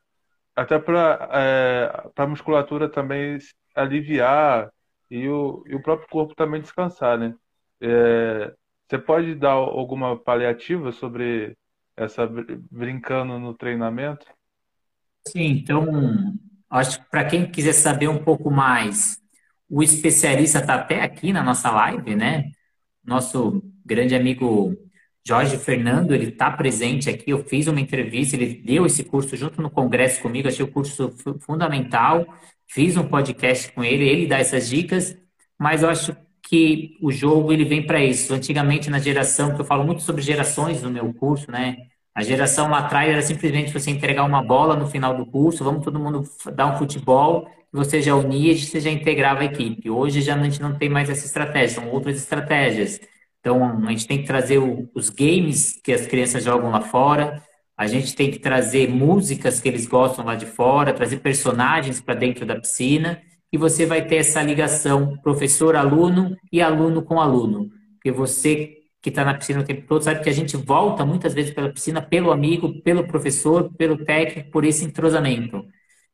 [0.54, 3.38] até para é, a musculatura também
[3.74, 4.70] aliviar
[5.10, 7.34] e o, e o próprio corpo também descansar, né?
[7.80, 8.52] É,
[8.88, 11.56] você pode dar alguma paliativa sobre
[11.96, 12.28] essa
[12.70, 14.26] brincando no treinamento?
[15.26, 15.84] Sim, então,
[16.70, 19.18] acho que para quem quiser saber um pouco mais,
[19.68, 22.50] o especialista está até aqui na nossa live, né?
[23.04, 24.76] Nosso grande amigo
[25.26, 27.30] Jorge Fernando, ele está presente aqui.
[27.30, 31.12] Eu fiz uma entrevista, ele deu esse curso junto no congresso comigo, achei o curso
[31.40, 32.26] fundamental.
[32.68, 35.16] Fiz um podcast com ele, ele dá essas dicas,
[35.58, 38.32] mas eu acho que o jogo ele vem para isso.
[38.32, 41.76] Antigamente na geração, que eu falo muito sobre gerações no meu curso, né?
[42.16, 45.84] A geração lá atrás era simplesmente você entregar uma bola no final do curso, vamos
[45.84, 46.22] todo mundo
[46.54, 49.90] dar um futebol, você já unia você já integrava a equipe.
[49.90, 52.98] Hoje já a gente não tem mais essa estratégia, são outras estratégias.
[53.38, 57.42] Então a gente tem que trazer o, os games que as crianças jogam lá fora,
[57.76, 62.14] a gente tem que trazer músicas que eles gostam lá de fora, trazer personagens para
[62.14, 63.20] dentro da piscina,
[63.52, 67.68] e você vai ter essa ligação professor-aluno e aluno com aluno.
[67.92, 71.32] Porque você que está na piscina o tempo todo sabe que a gente volta muitas
[71.32, 75.64] vezes pela piscina pelo amigo, pelo professor, pelo técnico, por esse entrosamento.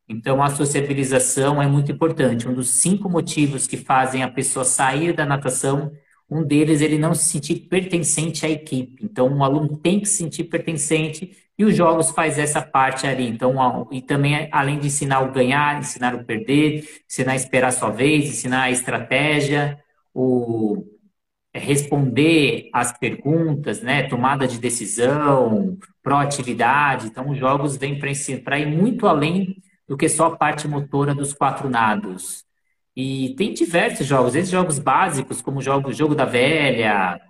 [0.07, 2.46] Então, a sociabilização é muito importante.
[2.46, 5.90] Um dos cinco motivos que fazem a pessoa sair da natação
[6.28, 9.02] um deles ele não se sentir pertencente à equipe.
[9.02, 13.26] Então, um aluno tem que se sentir pertencente e os jogos faz essa parte ali.
[13.26, 17.72] Então, e também além de ensinar o ganhar, ensinar o perder, ensinar a esperar a
[17.72, 19.78] sua vez, ensinar a estratégia,
[20.12, 20.85] o
[21.54, 27.06] responder às perguntas, né, tomada de decisão, proatividade.
[27.06, 31.32] Então, os jogos vêm para ir muito além do que só a parte motora dos
[31.34, 32.44] quatro nados.
[32.96, 37.20] E tem diversos jogos, esses jogos básicos, como o jogo, jogo da velha,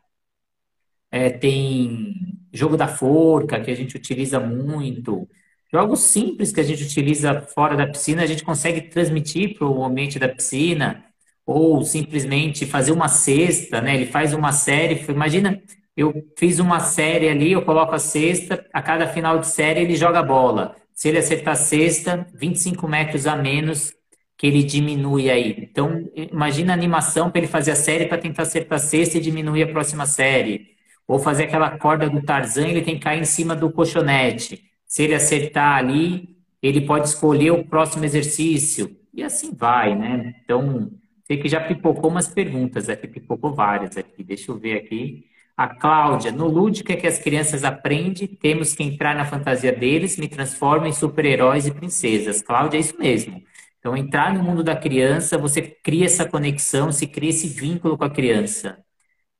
[1.11, 2.14] é, tem
[2.52, 5.28] jogo da forca, que a gente utiliza muito.
[5.72, 9.85] Jogos simples que a gente utiliza fora da piscina, a gente consegue transmitir para o
[9.85, 11.04] ambiente da piscina,
[11.46, 13.94] ou simplesmente fazer uma cesta, né?
[13.94, 15.61] Ele faz uma série, imagina,
[15.96, 19.96] eu fiz uma série ali, eu coloco a cesta, a cada final de série ele
[19.96, 20.76] joga bola.
[20.94, 23.92] Se ele acertar a cesta, 25 metros a menos
[24.37, 25.57] que ele diminui aí.
[25.59, 29.20] Então, imagina a animação para ele fazer a série para tentar acertar a sexta e
[29.20, 30.72] diminuir a próxima série.
[31.07, 34.62] Ou fazer aquela corda do Tarzan, ele tem que cair em cima do colchonete.
[34.87, 38.96] Se ele acertar ali, ele pode escolher o próximo exercício.
[39.12, 40.35] E assim vai, né?
[40.42, 40.90] Então,
[41.33, 44.23] sei que já pipocou umas perguntas aqui, pipocou várias aqui.
[44.23, 45.25] Deixa eu ver aqui.
[45.57, 50.16] A Cláudia, no lúdico é que as crianças aprendem, temos que entrar na fantasia deles,
[50.16, 52.42] me transformam em super-heróis e princesas.
[52.42, 53.42] Cláudia, é isso mesmo.
[53.79, 58.05] Então, entrar no mundo da criança, você cria essa conexão, se cria esse vínculo com
[58.05, 58.79] a criança.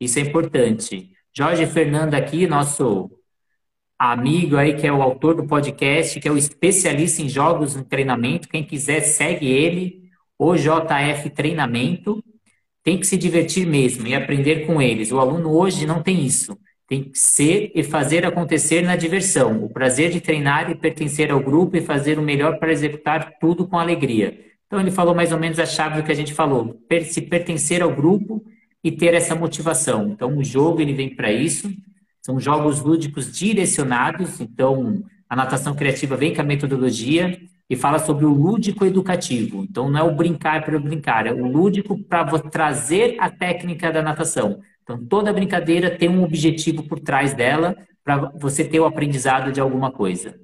[0.01, 1.11] Isso é importante.
[1.35, 3.11] Jorge Fernando aqui, nosso
[3.99, 7.85] amigo aí, que é o autor do podcast, que é o especialista em jogos no
[7.85, 8.49] treinamento.
[8.49, 10.02] Quem quiser, segue ele,
[10.43, 12.23] o JF Treinamento.
[12.83, 15.13] Tem que se divertir mesmo e aprender com eles.
[15.13, 16.59] O aluno hoje não tem isso.
[16.89, 19.65] Tem que ser e fazer acontecer na diversão.
[19.65, 23.69] O prazer de treinar e pertencer ao grupo e fazer o melhor para executar tudo
[23.69, 24.37] com alegria.
[24.67, 27.81] Então, ele falou mais ou menos a chave do que a gente falou: se pertencer
[27.81, 28.45] ao grupo
[28.83, 30.09] e ter essa motivação.
[30.09, 31.73] Então, o jogo ele vem para isso.
[32.21, 34.41] São jogos lúdicos direcionados.
[34.41, 37.39] Então, a natação criativa vem com a metodologia
[37.73, 39.65] e fala sobre o lúdico educativo.
[39.65, 44.03] Então, não é o brincar para brincar, é o lúdico para trazer a técnica da
[44.03, 44.61] natação.
[44.83, 49.59] Então, toda brincadeira tem um objetivo por trás dela para você ter o aprendizado de
[49.59, 50.39] alguma coisa.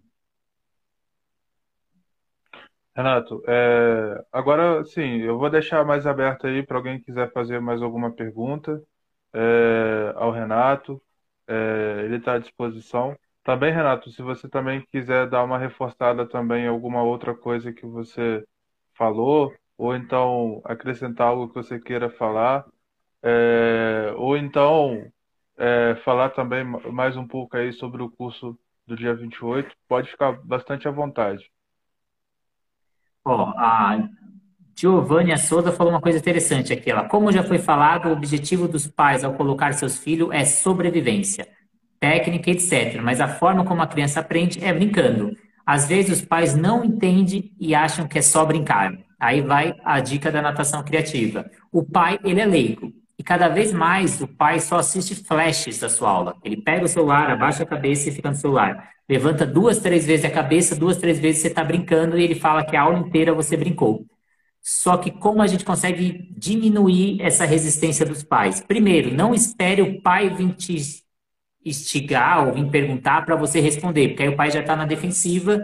[2.96, 7.60] Renato, é, agora sim, eu vou deixar mais aberto aí para alguém que quiser fazer
[7.60, 8.82] mais alguma pergunta
[9.34, 10.98] é, ao Renato.
[11.46, 13.14] É, ele está à disposição.
[13.48, 17.86] Também, Renato, se você também quiser dar uma reforçada também em alguma outra coisa que
[17.86, 18.44] você
[18.92, 22.66] falou, ou então acrescentar algo que você queira falar,
[23.22, 25.02] é, ou então
[25.56, 28.54] é, falar também mais um pouco aí sobre o curso
[28.86, 31.50] do dia 28, pode ficar bastante à vontade.
[33.24, 34.10] Ó, a
[34.76, 36.90] Giovanni Souza falou uma coisa interessante aqui.
[36.90, 41.48] Ela, como já foi falado, o objetivo dos pais ao colocar seus filhos é sobrevivência,
[42.00, 43.00] técnica, etc.
[43.02, 45.36] Mas a forma como a criança aprende é brincando.
[45.66, 48.96] Às vezes os pais não entendem e acham que é só brincar.
[49.20, 51.50] Aí vai a dica da natação criativa.
[51.72, 52.92] O pai, ele é leigo.
[53.18, 56.36] E cada vez mais o pai só assiste flashes da sua aula.
[56.44, 58.90] Ele pega o celular, abaixa a cabeça e fica no celular.
[59.08, 62.64] Levanta duas, três vezes a cabeça, duas, três vezes você está brincando e ele fala
[62.64, 64.06] que a aula inteira você brincou.
[64.62, 68.60] Só que como a gente consegue diminuir essa resistência dos pais?
[68.60, 70.76] Primeiro, não espere o pai vir te
[71.64, 75.60] instigar ou vir perguntar para você responder, porque aí o pai já está na defensiva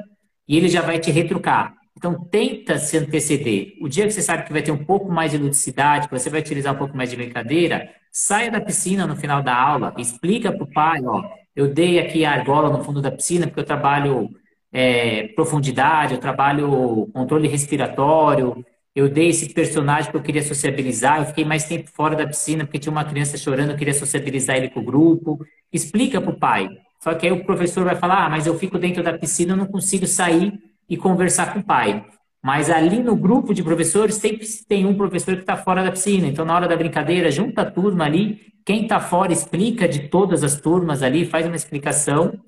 [0.49, 1.75] e ele já vai te retrucar.
[1.97, 3.75] Então, tenta se anteceder.
[3.81, 6.29] O dia que você sabe que vai ter um pouco mais de ludicidade, que você
[6.29, 10.53] vai utilizar um pouco mais de brincadeira, saia da piscina no final da aula, explica
[10.53, 11.23] para o pai, ó,
[11.55, 14.29] eu dei aqui a argola no fundo da piscina porque eu trabalho
[14.73, 21.27] é, profundidade, eu trabalho controle respiratório, eu dei esse personagem porque eu queria sociabilizar, eu
[21.27, 24.69] fiquei mais tempo fora da piscina porque tinha uma criança chorando, eu queria sociabilizar ele
[24.69, 25.45] com o grupo.
[25.73, 26.69] Explica para o pai.
[27.01, 29.57] Só que aí o professor vai falar, ah, mas eu fico dentro da piscina, eu
[29.57, 30.53] não consigo sair
[30.89, 32.05] e conversar com o pai.
[32.43, 36.27] Mas ali no grupo de professores sempre tem um professor que está fora da piscina.
[36.27, 38.53] Então, na hora da brincadeira, junta a turma ali.
[38.65, 42.39] Quem está fora explica de todas as turmas ali, faz uma explicação.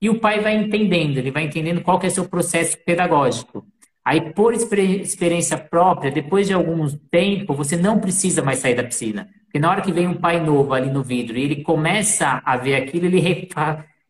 [0.00, 3.64] E o pai vai entendendo, ele vai entendendo qual que é o seu processo pedagógico.
[4.04, 9.28] Aí, por experiência própria, depois de algum tempo, você não precisa mais sair da piscina.
[9.44, 12.56] Porque na hora que vem um pai novo ali no vidro e ele começa a
[12.56, 13.20] ver aquilo, ele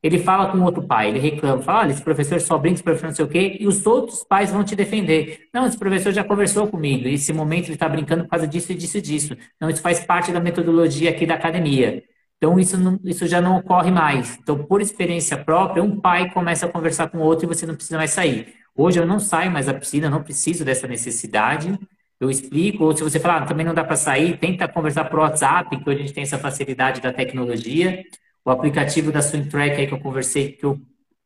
[0.03, 3.07] ele fala com outro pai, ele reclama, fala, olha, esse professor só brinca, esse professor
[3.07, 5.49] não sei o quê, e os outros pais vão te defender.
[5.55, 8.73] Não, esse professor já conversou comigo, e esse momento ele está brincando por causa disso
[8.73, 9.37] e disso e disso.
[9.61, 12.03] Não, isso faz parte da metodologia aqui da academia.
[12.37, 14.37] Então, isso, não, isso já não ocorre mais.
[14.43, 17.77] Então, por experiência própria, um pai começa a conversar com o outro e você não
[17.77, 18.62] precisa mais sair.
[18.75, 21.79] Hoje eu não saio mais da piscina, não preciso dessa necessidade.
[22.19, 25.19] Eu explico, ou se você falar, ah, também não dá para sair, tenta conversar por
[25.19, 28.03] WhatsApp, que hoje a gente tem essa facilidade da tecnologia.
[28.45, 30.81] O aplicativo da Swing Track aí que eu conversei, que eu,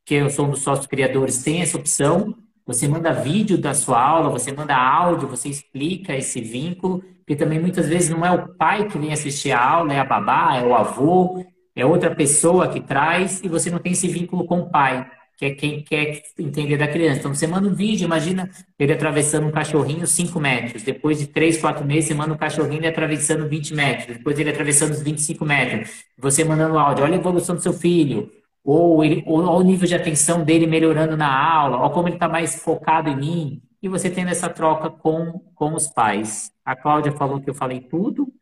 [0.04, 2.35] que eu sou um dos sócios criadores, tem essa opção.
[2.66, 7.61] Você manda vídeo da sua aula, você manda áudio, você explica esse vínculo, porque também
[7.61, 10.64] muitas vezes não é o pai que vem assistir a aula, é a babá, é
[10.64, 11.44] o avô,
[11.76, 15.44] é outra pessoa que traz, e você não tem esse vínculo com o pai que
[15.44, 17.20] é quem quer entender da criança.
[17.20, 20.83] Então, você manda um vídeo, imagina ele atravessando um cachorrinho 5 metros.
[20.83, 24.16] Depois de 3, 4 meses, você manda um cachorrinho ele atravessando 20 metros.
[24.16, 26.05] Depois ele atravessando os 25 metros.
[26.18, 28.33] Você mandando áudio, olha a evolução do seu filho.
[28.64, 31.83] Ou, ele, ou, ou o nível de atenção dele melhorando na aula.
[31.83, 33.62] Ou como ele está mais focado em mim.
[33.83, 36.51] E você tendo essa troca com, com os pais.
[36.64, 38.33] A Cláudia falou que eu falei tudo.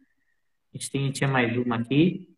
[0.72, 2.33] A gente tem, tinha mais uma aqui.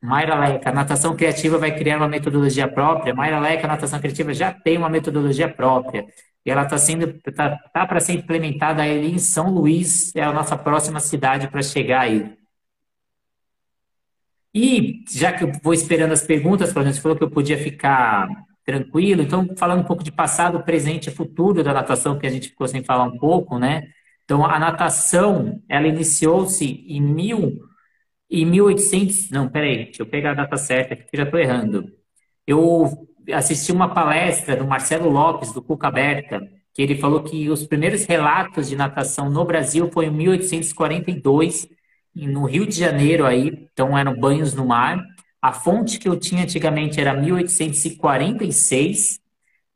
[0.00, 3.14] Mayra Leca, natação criativa vai criar uma metodologia própria.
[3.14, 6.06] Mayra Leca, natação criativa já tem uma metodologia própria.
[6.44, 10.32] E ela está sendo, tá, tá para ser implementada aí em São Luís, é a
[10.32, 12.36] nossa próxima cidade para chegar aí.
[14.54, 18.28] E já que eu vou esperando as perguntas, por você falou que eu podia ficar
[18.64, 22.50] tranquilo, então falando um pouco de passado, presente e futuro da natação, que a gente
[22.50, 23.82] ficou sem falar um pouco, né?
[24.24, 27.58] Então, a natação, ela iniciou-se em mil
[28.30, 31.90] em 1800, não, peraí, deixa eu pegar a data certa que já estou errando.
[32.46, 36.40] Eu assisti uma palestra do Marcelo Lopes, do Cuca Aberta,
[36.74, 41.68] que ele falou que os primeiros relatos de natação no Brasil foi em 1842,
[42.14, 45.02] no Rio de Janeiro aí, então eram banhos no mar.
[45.40, 49.20] A fonte que eu tinha antigamente era 1846,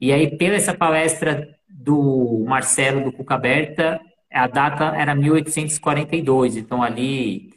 [0.01, 4.01] e aí pela essa palestra do Marcelo do Cuca Aberta,
[4.33, 7.51] a data era 1842, então ali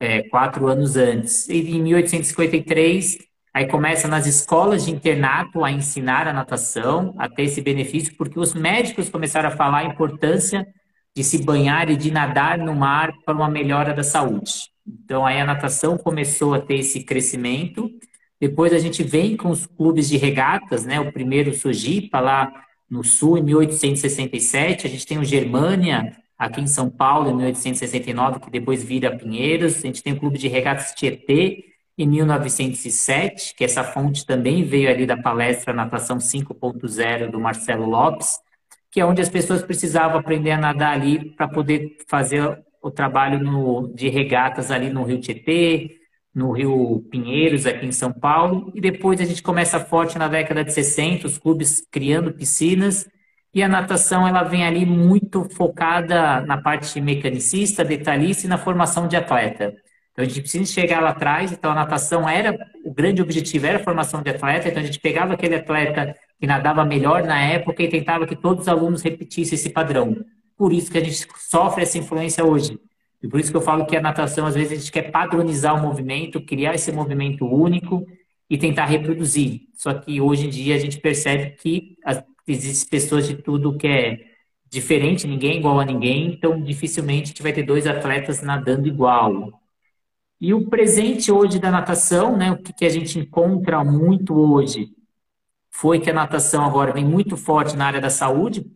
[0.00, 1.48] é, quatro anos antes.
[1.48, 3.18] E em 1853,
[3.52, 8.38] aí começa nas escolas de internato a ensinar a natação, a ter esse benefício, porque
[8.38, 10.66] os médicos começaram a falar a importância
[11.14, 14.70] de se banhar e de nadar no mar para uma melhora da saúde.
[14.86, 17.90] Então, aí a natação começou a ter esse crescimento.
[18.38, 21.00] Depois a gente vem com os clubes de regatas, né?
[21.00, 22.52] O primeiro Sujipa lá
[22.88, 24.86] no sul, em 1867.
[24.86, 29.76] A gente tem o Germânia, aqui em São Paulo, em 1869, que depois vira Pinheiros.
[29.76, 31.64] A gente tem o Clube de Regatas Tietê,
[31.98, 38.38] em 1907, que essa fonte também veio ali da palestra Natação 5.0 do Marcelo Lopes,
[38.90, 43.42] que é onde as pessoas precisavam aprender a nadar ali para poder fazer o trabalho
[43.42, 45.96] no, de regatas ali no Rio Tietê,
[46.34, 48.70] no Rio Pinheiros, aqui em São Paulo.
[48.74, 53.08] E depois a gente começa forte na década de 60, os clubes criando piscinas.
[53.56, 59.08] E a natação ela vem ali muito focada na parte mecanicista, detalhista e na formação
[59.08, 59.74] de atleta.
[60.12, 62.54] Então a gente precisa chegar lá atrás, então a natação era,
[62.84, 66.46] o grande objetivo era a formação de atleta, então a gente pegava aquele atleta que
[66.46, 70.14] nadava melhor na época e tentava que todos os alunos repetissem esse padrão.
[70.54, 72.78] Por isso que a gente sofre essa influência hoje.
[73.22, 75.74] E por isso que eu falo que a natação, às vezes, a gente quer padronizar
[75.74, 78.06] o movimento, criar esse movimento único
[78.50, 79.62] e tentar reproduzir.
[79.72, 81.96] Só que hoje em dia a gente percebe que
[82.46, 84.36] existem pessoas de tudo que é
[84.70, 88.88] diferente, ninguém é igual a ninguém, então dificilmente a gente vai ter dois atletas nadando
[88.88, 89.60] igual.
[90.40, 94.90] E o presente hoje da natação, né, o que, que a gente encontra muito hoje,
[95.70, 98.66] foi que a natação agora vem muito forte na área da saúde,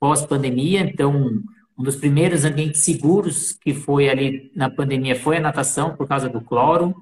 [0.00, 0.80] pós-pandemia.
[0.80, 1.42] Então,
[1.76, 6.28] um dos primeiros ambientes seguros que foi ali na pandemia foi a natação, por causa
[6.28, 6.94] do cloro.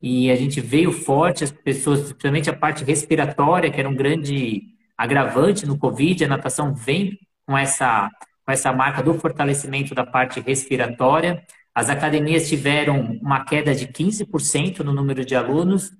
[0.00, 4.71] E a gente veio forte, as pessoas, principalmente a parte respiratória, que era um grande
[5.02, 8.08] agravante no Covid, a natação vem com essa,
[8.46, 11.42] com essa marca do fortalecimento da parte respiratória.
[11.74, 15.90] As academias tiveram uma queda de 15% no número de alunos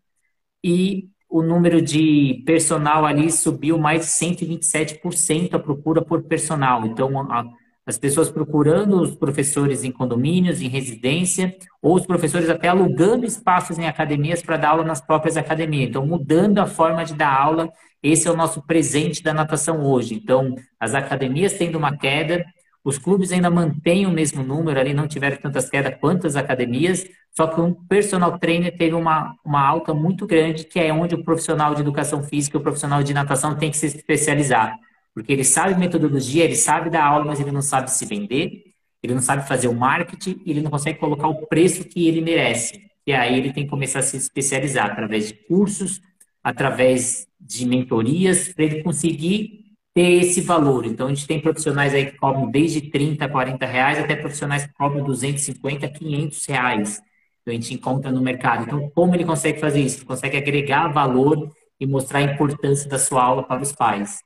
[0.63, 6.87] e o número de personal ali subiu mais de 127% a procura por personal.
[6.87, 7.45] Então, a,
[7.85, 13.79] as pessoas procurando os professores em condomínios, em residência, ou os professores até alugando espaços
[13.79, 15.89] em academias para dar aula nas próprias academias.
[15.89, 17.73] Então, mudando a forma de dar aula,
[18.03, 20.15] esse é o nosso presente da natação hoje.
[20.15, 22.45] Então, as academias tendo uma queda,
[22.85, 27.07] os clubes ainda mantêm o mesmo número, ali não tiveram tantas quedas quanto as academias,
[27.31, 31.23] só que um personal trainer teve uma, uma alta muito grande, que é onde o
[31.23, 34.77] profissional de educação física, o profissional de natação tem que se especializar.
[35.15, 38.65] Porque ele sabe metodologia, ele sabe dar aula, mas ele não sabe se vender,
[39.03, 42.81] ele não sabe fazer o marketing, ele não consegue colocar o preço que ele merece.
[43.07, 46.01] E aí ele tem que começar a se especializar através de cursos,
[46.43, 49.63] através de mentorias, para ele conseguir
[49.95, 50.87] ter esse valor.
[50.87, 54.73] Então, a gente tem profissionais aí que cobram desde 30, 40 reais, até profissionais que
[54.73, 57.03] cobram 250, 500 reais.
[57.43, 58.65] Então, a gente encontra no mercado.
[58.65, 59.99] Então, como ele consegue fazer isso?
[59.99, 64.21] Ele consegue agregar valor e mostrar a importância da sua aula para os pais.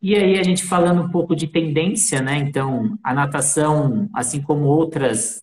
[0.00, 2.36] E aí, a gente falando um pouco de tendência, né?
[2.38, 5.42] Então, a natação, assim como outras,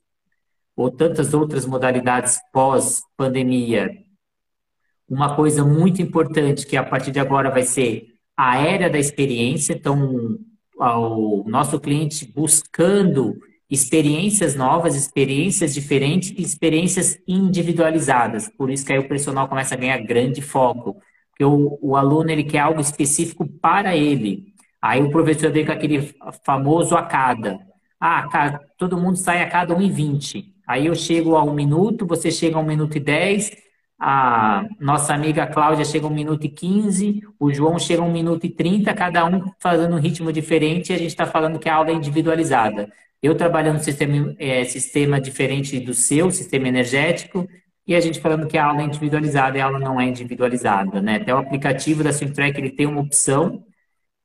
[0.75, 4.04] ou tantas outras modalidades pós-pandemia,
[5.09, 9.73] uma coisa muito importante que a partir de agora vai ser a era da experiência,
[9.73, 10.37] então
[10.77, 13.35] o nosso cliente buscando
[13.69, 18.49] experiências novas, experiências diferentes e experiências individualizadas.
[18.57, 20.97] Por isso que aí o personal começa a ganhar grande foco,
[21.29, 24.53] porque o, o aluno ele quer algo específico para ele.
[24.81, 26.13] Aí o professor vem com aquele
[26.45, 27.59] famoso a cada.
[27.99, 30.45] Ah, todo mundo sai a cada 1,20.
[30.67, 33.51] Aí eu chego a um minuto, você chega a um minuto e dez,
[33.99, 38.11] a nossa amiga Cláudia chega a 1 minuto e 15, o João chega a 1
[38.11, 41.69] minuto e 30, cada um fazendo um ritmo diferente e a gente está falando que
[41.69, 42.91] a aula é individualizada.
[43.21, 47.47] Eu trabalhando no sistema, é, sistema diferente do seu, sistema energético,
[47.87, 51.01] e a gente falando que a aula é individualizada e a aula não é individualizada.
[51.01, 51.15] Né?
[51.17, 53.63] Até o aplicativo da SwimTrack ele tem uma opção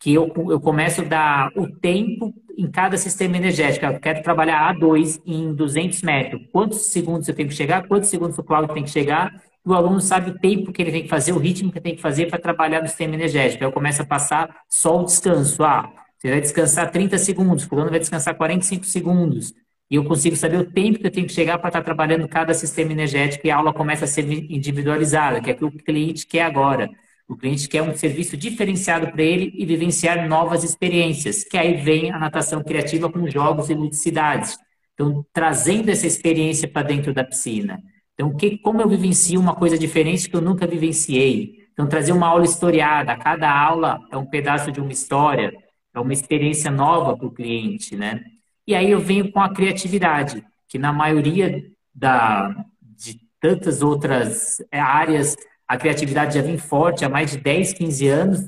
[0.00, 3.84] que eu, eu começo a dar o tempo em cada sistema energético.
[3.84, 6.42] Eu quero trabalhar A2 em 200 metros.
[6.50, 7.86] Quantos segundos eu tenho que chegar?
[7.86, 9.30] Quantos segundos o Cláudio tem que chegar?
[9.64, 12.00] O aluno sabe o tempo que ele tem que fazer, o ritmo que tem que
[12.02, 13.62] fazer para trabalhar no sistema energético.
[13.62, 15.62] Aí eu começo a passar só o descanso.
[15.62, 19.54] Ah, você vai descansar 30 segundos, o aluno vai descansar 45 segundos.
[19.90, 22.54] E eu consigo saber o tempo que eu tenho que chegar para estar trabalhando cada
[22.54, 26.26] sistema energético e a aula começa a ser individualizada, que é o que o cliente
[26.26, 26.88] quer agora.
[27.28, 32.10] O cliente quer um serviço diferenciado para ele e vivenciar novas experiências, que aí vem
[32.10, 34.58] a natação criativa com jogos e ludicidades.
[34.94, 37.80] Então, trazendo essa experiência para dentro da piscina.
[38.20, 41.66] Então, que, como eu vivencio uma coisa diferente que eu nunca vivenciei?
[41.72, 43.16] Então, trazer uma aula historiada.
[43.16, 45.50] Cada aula é um pedaço de uma história,
[45.94, 48.22] é uma experiência nova para o cliente, né?
[48.66, 51.64] E aí eu venho com a criatividade, que na maioria
[51.94, 55.34] da, de tantas outras áreas,
[55.66, 58.40] a criatividade já vem forte há mais de 10, 15 anos.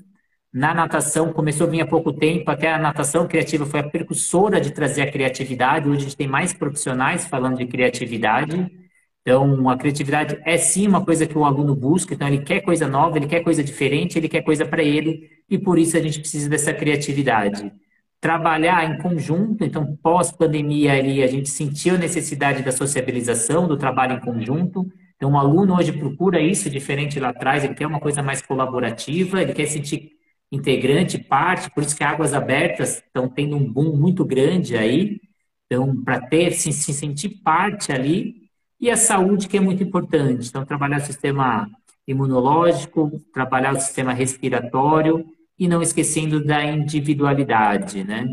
[0.53, 4.61] Na natação, começou a vir há pouco tempo, até a natação criativa foi a precursora
[4.61, 5.89] de trazer a criatividade.
[5.89, 8.82] Hoje a gente tem mais profissionais falando de criatividade.
[9.23, 12.89] Então, a criatividade é sim uma coisa que o aluno busca, então ele quer coisa
[12.89, 16.18] nova, ele quer coisa diferente, ele quer coisa para ele, e por isso a gente
[16.20, 17.73] precisa dessa criatividade.
[18.20, 24.14] trabalhar em conjunto, então pós-pandemia ali a gente sentiu a necessidade da sociabilização, do trabalho
[24.16, 28.23] em conjunto, então um aluno hoje procura isso diferente lá atrás, ele quer uma coisa
[28.23, 30.12] mais colaborativa, ele quer sentir
[30.53, 35.20] integrante, parte, por isso que Águas Abertas estão tendo um boom muito grande aí,
[35.66, 38.41] então para ter, se, se sentir parte ali,
[38.83, 41.70] e a saúde que é muito importante, então trabalhar o sistema
[42.07, 45.24] imunológico, trabalhar o sistema respiratório,
[45.59, 48.26] e não esquecendo da individualidade, né?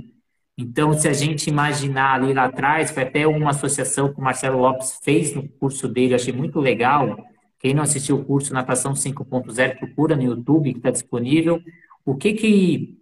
[0.57, 4.59] Então, se a gente imaginar ali lá atrás, foi até uma associação que o Marcelo
[4.59, 7.17] Lopes fez no curso dele, achei muito legal.
[7.59, 11.61] Quem não assistiu o curso Natação 5.0, procura no YouTube, que está disponível.
[12.03, 12.97] O que que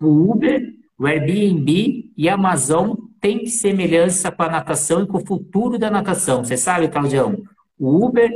[0.00, 0.72] o Uber,
[1.04, 5.90] o Airbnb e a Amazon têm semelhança com a natação e com o futuro da
[5.90, 6.42] natação?
[6.42, 7.44] Você sabe, Claudião?
[7.78, 8.30] O Uber,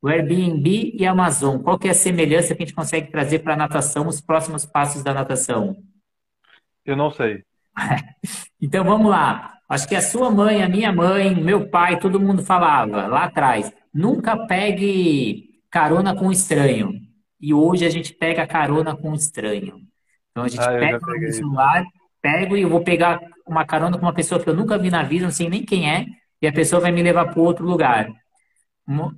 [0.00, 3.40] o Airbnb e a Amazon, qual que é a semelhança que a gente consegue trazer
[3.40, 5.76] para a natação, os próximos passos da natação?
[6.82, 7.44] Eu não sei.
[8.58, 9.58] então vamos lá.
[9.68, 13.70] Acho que a sua mãe, a minha mãe, meu pai, todo mundo falava lá atrás:
[13.92, 17.02] nunca pegue carona com estranho.
[17.38, 19.82] E hoje a gente pega carona com estranho.
[20.30, 21.84] Então a gente ah, pega o celular,
[22.24, 25.02] pego e eu vou pegar uma carona com uma pessoa que eu nunca vi na
[25.02, 26.06] vida, não sei nem quem é,
[26.40, 28.08] e a pessoa vai me levar para outro lugar.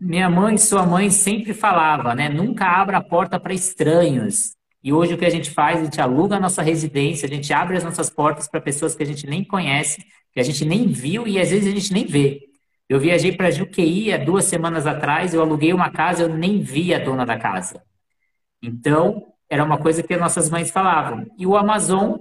[0.00, 2.28] Minha mãe e sua mãe sempre falava, né?
[2.28, 4.56] Nunca abra a porta para estranhos.
[4.82, 5.80] E hoje o que a gente faz?
[5.80, 9.04] A gente aluga a nossa residência, a gente abre as nossas portas para pessoas que
[9.04, 12.06] a gente nem conhece, que a gente nem viu e às vezes a gente nem
[12.06, 12.40] vê.
[12.88, 16.92] Eu viajei para Juqueí há duas semanas atrás, eu aluguei uma casa, eu nem vi
[16.92, 17.82] a dona da casa.
[18.60, 21.26] Então, era uma coisa que nossas mães falavam.
[21.38, 22.16] E o Amazon,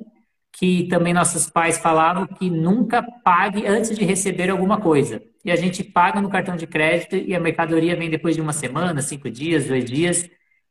[0.57, 5.55] que também nossos pais falavam que nunca pague antes de receber alguma coisa e a
[5.55, 9.29] gente paga no cartão de crédito e a mercadoria vem depois de uma semana, cinco
[9.29, 10.27] dias, dois dias.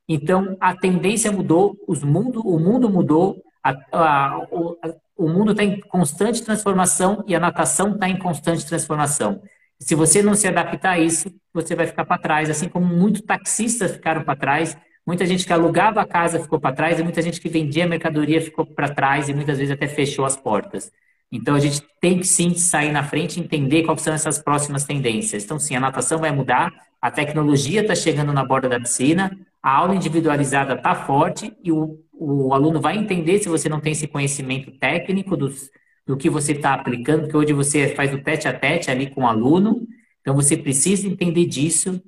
[0.09, 5.53] Então, a tendência mudou, os mundo, o mundo mudou, a, a, o, a, o mundo
[5.53, 9.41] está em constante transformação e a natação está em constante transformação.
[9.79, 13.23] Se você não se adaptar a isso, você vai ficar para trás, assim como muitos
[13.23, 14.77] taxistas ficaram para trás,
[15.07, 18.41] muita gente que alugava a casa ficou para trás e muita gente que vendia mercadoria
[18.41, 20.91] ficou para trás e muitas vezes até fechou as portas.
[21.31, 24.85] Então a gente tem que sim sair na frente e entender quais são essas próximas
[24.85, 25.45] tendências.
[25.45, 29.77] Então, sim, a natação vai mudar, a tecnologia está chegando na borda da piscina, a
[29.77, 34.07] aula individualizada está forte e o, o aluno vai entender se você não tem esse
[34.07, 35.71] conhecimento técnico dos,
[36.07, 39.23] do que você está aplicando, porque hoje você faz o tete a tete ali com
[39.23, 39.87] o aluno,
[40.21, 42.01] então você precisa entender disso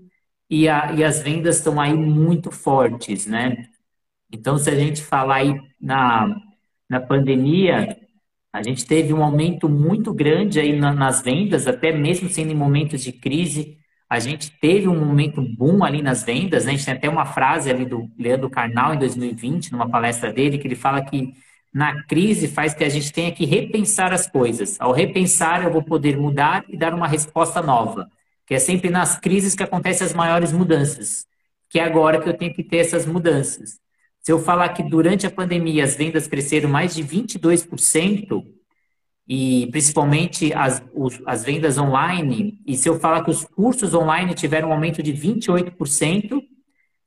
[0.50, 3.68] e, a, e as vendas estão aí muito fortes, né?
[4.32, 6.36] Então, se a gente falar aí na,
[6.88, 7.96] na pandemia,
[8.52, 13.02] a gente teve um aumento muito grande aí nas vendas, até mesmo sendo em momentos
[13.02, 13.78] de crise.
[14.08, 16.72] A gente teve um momento boom ali nas vendas, né?
[16.72, 20.58] A gente tem até uma frase ali do Leandro Carnal em 2020, numa palestra dele,
[20.58, 21.34] que ele fala que
[21.72, 24.80] na crise faz que a gente tenha que repensar as coisas.
[24.80, 28.08] Ao repensar, eu vou poder mudar e dar uma resposta nova.
[28.46, 31.26] Que é sempre nas crises que acontecem as maiores mudanças.
[31.68, 33.78] Que é agora que eu tenho que ter essas mudanças.
[34.20, 38.44] Se eu falar que durante a pandemia as vendas cresceram mais de 22%,
[39.28, 44.34] e principalmente as, os, as vendas online, e se eu falar que os cursos online
[44.34, 46.42] tiveram um aumento de 28%,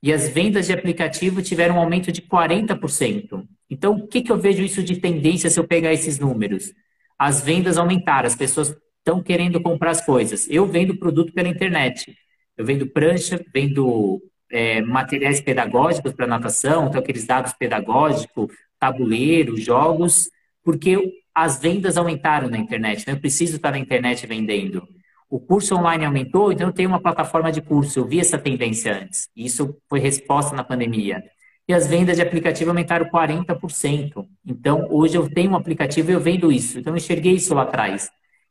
[0.02, 3.46] e as vendas de aplicativo tiveram um aumento de 40%.
[3.68, 6.72] Então, o que, que eu vejo isso de tendência se eu pegar esses números?
[7.18, 10.48] As vendas aumentaram, as pessoas estão querendo comprar as coisas.
[10.48, 12.16] Eu vendo produto pela internet.
[12.56, 20.28] Eu vendo prancha, vendo é, materiais pedagógicos para natação, então aqueles dados pedagógicos, tabuleiro, jogos,
[20.62, 20.98] porque
[21.34, 24.86] as vendas aumentaram na internet, então eu preciso estar na internet vendendo.
[25.28, 29.00] O curso online aumentou, então eu tenho uma plataforma de curso, eu vi essa tendência
[29.02, 31.22] antes, isso foi resposta na pandemia.
[31.68, 34.26] E as vendas de aplicativo aumentaram 40%.
[34.44, 36.80] Então, hoje eu tenho um aplicativo e eu vendo isso.
[36.80, 38.10] Então, eu enxerguei isso lá atrás.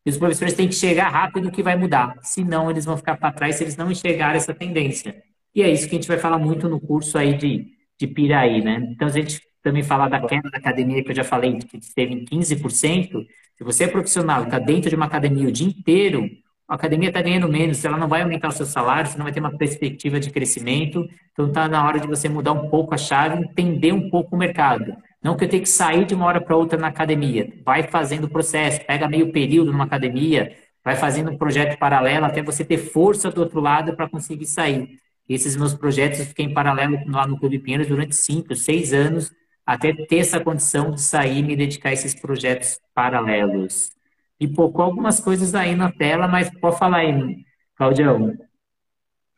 [0.10, 2.16] Os professores têm que chegar rápido que vai mudar.
[2.22, 5.24] Senão, eles vão ficar para trás se eles não enxergarem essa tendência.
[5.54, 7.68] E é isso que a gente vai falar muito no curso aí de,
[8.00, 8.88] de Piraí, né?
[8.92, 12.14] Então, a gente também falar da queda da academia, que eu já falei, que esteve
[12.14, 13.26] em 15%.
[13.56, 16.30] Se você é profissional e está dentro de uma academia o dia inteiro,
[16.68, 19.34] a academia está ganhando menos, ela não vai aumentar o seu salário, você não vai
[19.34, 21.08] ter uma perspectiva de crescimento.
[21.32, 24.40] Então, está na hora de você mudar um pouco a chave, entender um pouco o
[24.40, 24.96] mercado.
[25.22, 27.52] Não que eu tenha que sair de uma hora para outra na academia.
[27.66, 32.42] Vai fazendo o processo, pega meio período numa academia, vai fazendo um projeto paralelo até
[32.42, 34.98] você ter força do outro lado para conseguir sair.
[35.28, 39.32] Esses meus projetos eu fiquei em paralelo lá no Clube Pinheiros durante cinco, seis anos,
[39.66, 43.92] até ter essa condição de sair e me dedicar a esses projetos paralelos.
[44.40, 47.46] E pouco algumas coisas aí na tela, mas pode falar aí,
[47.76, 48.36] Claudião.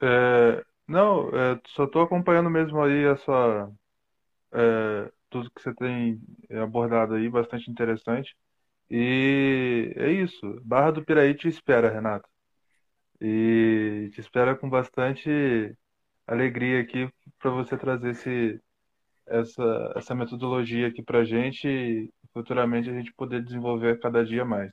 [0.01, 3.69] É, não, é, só estou acompanhando mesmo aí essa,
[4.53, 6.21] é, tudo que você tem
[6.61, 8.35] abordado aí, bastante interessante.
[8.89, 10.61] E é isso.
[10.63, 12.27] Barra do Piraí te espera, Renato.
[13.19, 15.75] E te espera com bastante
[16.27, 17.09] alegria aqui
[17.39, 18.59] para você trazer esse,
[19.27, 24.43] essa, essa metodologia aqui para a gente e futuramente a gente poder desenvolver cada dia
[24.43, 24.71] mais.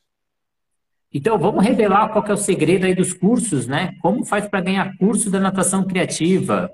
[1.13, 3.95] Então, vamos revelar qual é o segredo aí dos cursos, né?
[4.03, 6.71] Como faz para ganhar curso da natação criativa?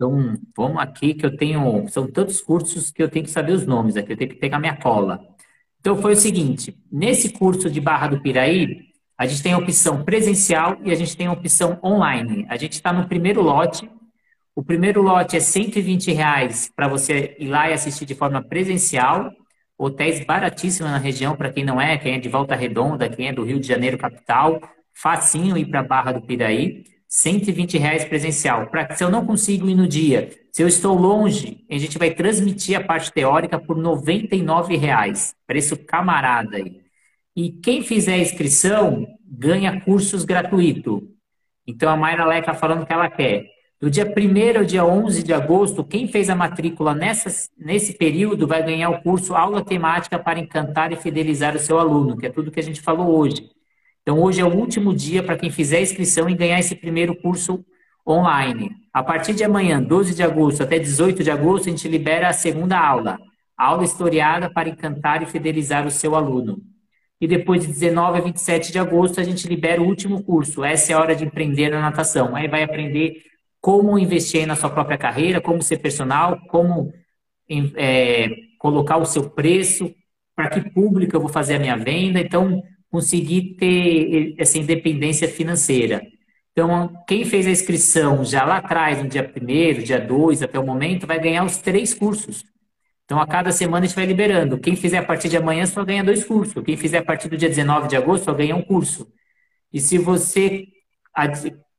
[0.00, 3.66] Então, vamos aqui que eu tenho, são tantos cursos que eu tenho que saber os
[3.66, 5.20] nomes aqui, eu tenho que pegar minha cola.
[5.78, 8.80] Então, foi o seguinte, nesse curso de Barra do Piraí,
[9.18, 12.46] a gente tem a opção presencial e a gente tem a opção online.
[12.48, 13.90] A gente está no primeiro lote,
[14.54, 19.30] o primeiro lote é 120 reais para você ir lá e assistir de forma presencial,
[19.76, 23.34] hotéis baratíssimos na região, para quem não é, quem é de Volta Redonda, quem é
[23.34, 24.62] do Rio de Janeiro capital,
[24.94, 28.68] facinho ir para Barra do Piraí, 120 reais presencial.
[28.68, 32.12] Pra, se eu não consigo ir no dia, se eu estou longe, a gente vai
[32.12, 36.80] transmitir a parte teórica por 99 reais, preço camarada aí.
[37.36, 41.08] E quem fizer a inscrição ganha cursos gratuito.
[41.66, 43.44] Então a Mayra Leca falando que ela quer
[43.80, 48.46] do dia 1 ao dia 11 de agosto, quem fez a matrícula nessa, nesse período
[48.46, 52.30] vai ganhar o curso Aula Temática para Encantar e Fidelizar o seu aluno, que é
[52.30, 53.50] tudo que a gente falou hoje.
[54.02, 57.14] Então, hoje é o último dia para quem fizer a inscrição e ganhar esse primeiro
[57.14, 57.64] curso
[58.06, 58.70] online.
[58.92, 62.32] A partir de amanhã, 12 de agosto até 18 de agosto, a gente libera a
[62.32, 63.18] segunda aula,
[63.56, 66.60] aula historiada para encantar e fidelizar o seu aluno.
[67.20, 70.64] E depois de 19 a 27 de agosto, a gente libera o último curso.
[70.64, 72.34] Essa é a hora de empreender na natação.
[72.34, 73.22] Aí vai aprender
[73.60, 76.90] como investir na sua própria carreira, como ser personal, como
[77.76, 78.28] é,
[78.58, 79.94] colocar o seu preço,
[80.34, 86.02] para que público eu vou fazer a minha venda, então conseguir ter essa independência financeira.
[86.52, 90.66] Então, quem fez a inscrição já lá atrás, no dia 1 dia 2, até o
[90.66, 92.44] momento, vai ganhar os três cursos.
[93.04, 94.58] Então, a cada semana a gente vai liberando.
[94.58, 96.62] Quem fizer a partir de amanhã só ganha dois cursos.
[96.62, 99.08] Quem fizer a partir do dia 19 de agosto só ganha um curso.
[99.72, 100.66] E se você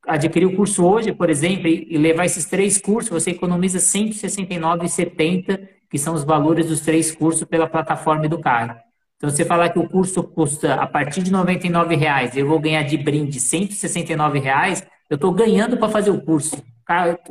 [0.06, 5.68] adquirir o curso hoje, por exemplo, e levar esses três cursos, você economiza R$ 169,70,
[5.90, 8.91] que são os valores dos três cursos pela plataforma Educar.
[9.22, 12.82] Então, você falar que o curso custa a partir de R$ 99,00 eu vou ganhar
[12.82, 16.58] de brinde R$ 169,00, eu estou ganhando para fazer o curso.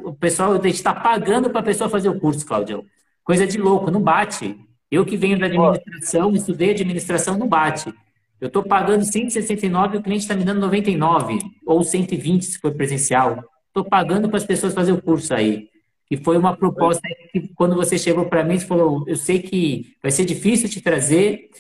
[0.05, 2.85] O pessoal está pagando para a pessoa fazer o curso, Claudio.
[3.25, 4.57] Coisa de louco, não bate.
[4.89, 7.93] Eu que venho da administração, estudei administração, não bate.
[8.41, 12.73] Eu estou pagando 169 e o cliente está me dando 99, ou 120 se for
[12.73, 13.43] presencial.
[13.67, 15.69] Estou pagando para as pessoas fazer o curso aí.
[16.09, 19.97] E foi uma proposta que, quando você chegou para mim, você falou: Eu sei que
[20.01, 21.51] vai ser difícil te trazer,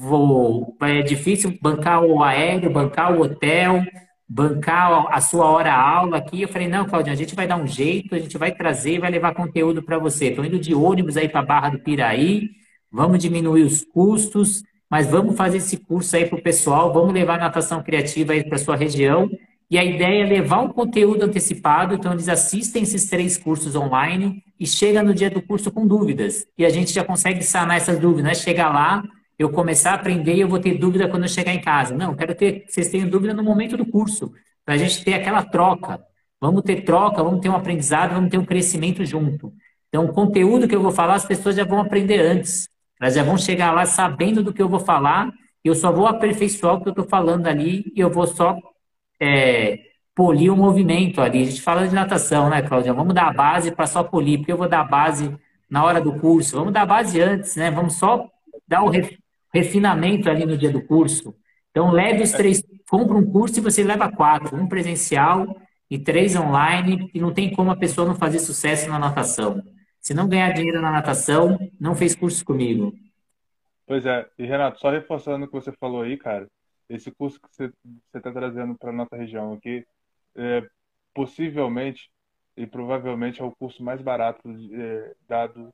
[0.00, 3.84] vou, é difícil bancar o aéreo, bancar o hotel,
[4.28, 6.42] bancar a sua hora aula aqui.
[6.42, 9.10] Eu falei: Não, Claudinho, a gente vai dar um jeito, a gente vai trazer, vai
[9.10, 10.26] levar conteúdo para você.
[10.26, 12.50] Estou indo de ônibus aí para Barra do Piraí,
[12.90, 17.36] vamos diminuir os custos mas vamos fazer esse curso aí para o pessoal, vamos levar
[17.36, 19.30] a natação criativa aí para sua região.
[19.70, 24.42] E a ideia é levar um conteúdo antecipado, então eles assistem esses três cursos online
[24.58, 26.44] e chega no dia do curso com dúvidas.
[26.58, 29.04] E a gente já consegue sanar essas dúvidas, não é chegar lá,
[29.42, 31.96] eu começar a aprender e eu vou ter dúvida quando eu chegar em casa.
[31.96, 34.30] Não, quero ter, vocês tenham dúvida no momento do curso,
[34.66, 35.98] para a gente ter aquela troca.
[36.38, 39.50] Vamos ter troca, vamos ter um aprendizado, vamos ter um crescimento junto.
[39.88, 42.68] Então, o conteúdo que eu vou falar, as pessoas já vão aprender antes.
[43.00, 45.32] Elas já vão chegar lá sabendo do que eu vou falar,
[45.64, 48.58] e eu só vou aperfeiçoar o que eu estou falando ali, e eu vou só
[49.18, 49.78] é,
[50.14, 51.42] polir o movimento ali.
[51.42, 52.92] A gente fala de natação, né, Cláudia?
[52.92, 55.34] Vamos dar a base para só polir, porque eu vou dar a base
[55.70, 56.58] na hora do curso.
[56.58, 57.70] Vamos dar a base antes, né?
[57.70, 58.28] Vamos só
[58.68, 58.90] dar o
[59.52, 61.34] refinamento ali no dia do curso.
[61.70, 65.56] Então, leve os três, compra um curso e você leva quatro, um presencial
[65.88, 69.62] e três online, e não tem como a pessoa não fazer sucesso na natação.
[70.00, 72.92] Se não ganhar dinheiro na natação, não fez curso comigo.
[73.86, 76.46] Pois é, e Renato, só reforçando o que você falou aí, cara,
[76.88, 77.72] esse curso que você
[78.14, 79.84] está trazendo para nossa região aqui,
[80.36, 80.64] é,
[81.12, 82.08] possivelmente
[82.56, 85.72] e provavelmente é o curso mais barato é, dado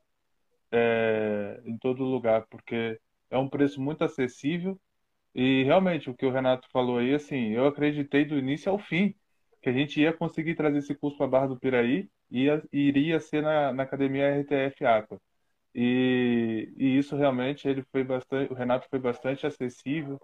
[0.73, 2.99] é, em todo lugar, porque
[3.31, 4.79] é um preço muito acessível
[5.35, 9.15] e realmente o que o Renato falou aí, assim, eu acreditei do início ao fim
[9.63, 13.21] que a gente ia conseguir trazer esse curso para a Barra do Piraí ia, iria
[13.21, 15.21] ser na, na academia RTF Aqua.
[15.75, 20.21] E, e isso realmente ele foi bastante, o Renato foi bastante acessível,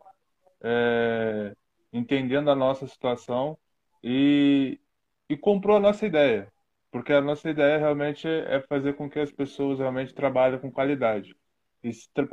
[0.63, 1.55] é,
[1.93, 3.59] entendendo a nossa situação
[4.03, 4.81] e,
[5.29, 6.53] e comprou a nossa ideia,
[6.91, 11.37] porque a nossa ideia realmente é fazer com que as pessoas realmente trabalhem com qualidade.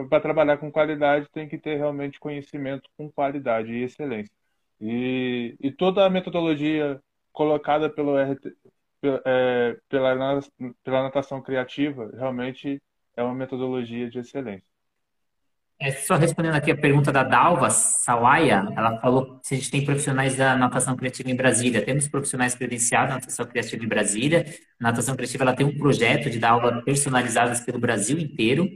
[0.09, 4.31] Para trabalhar com qualidade tem que ter realmente conhecimento com qualidade e excelência.
[4.79, 8.55] E, e toda a metodologia colocada pelo RT,
[9.25, 10.41] é, pela,
[10.83, 12.81] pela natação criativa realmente
[13.15, 14.69] é uma metodologia de excelência.
[15.81, 19.85] É, só respondendo aqui a pergunta da Dalva Sawaia, ela falou se a gente tem
[19.85, 21.85] profissionais da natação criativa em Brasília.
[21.85, 24.45] Temos profissionais credenciados na natação criativa em Brasília.
[24.77, 28.69] A natação criativa ela tem um projeto de dar aulas personalizadas pelo Brasil inteiro.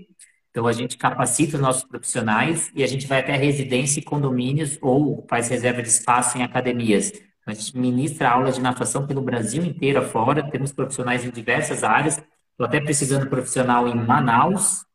[0.54, 4.78] Então, a gente capacita os nossos profissionais e a gente vai até residência e condomínios
[4.84, 7.10] ou faz reserva de espaço em academias.
[7.10, 10.48] Então, a gente ministra aulas de natação pelo Brasil inteiro afora.
[10.52, 12.18] Temos profissionais em diversas áreas.
[12.52, 14.86] Estou até precisando de profissional em Manaus,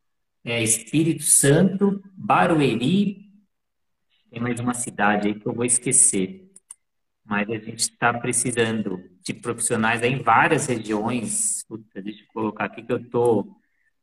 [0.44, 3.28] é, Espírito Santo, Barueri.
[4.30, 6.52] Tem mais uma cidade aí que eu vou esquecer.
[7.24, 11.64] Mas a gente está precisando de profissionais em várias regiões.
[11.66, 13.57] Puta, deixa eu colocar aqui que eu estou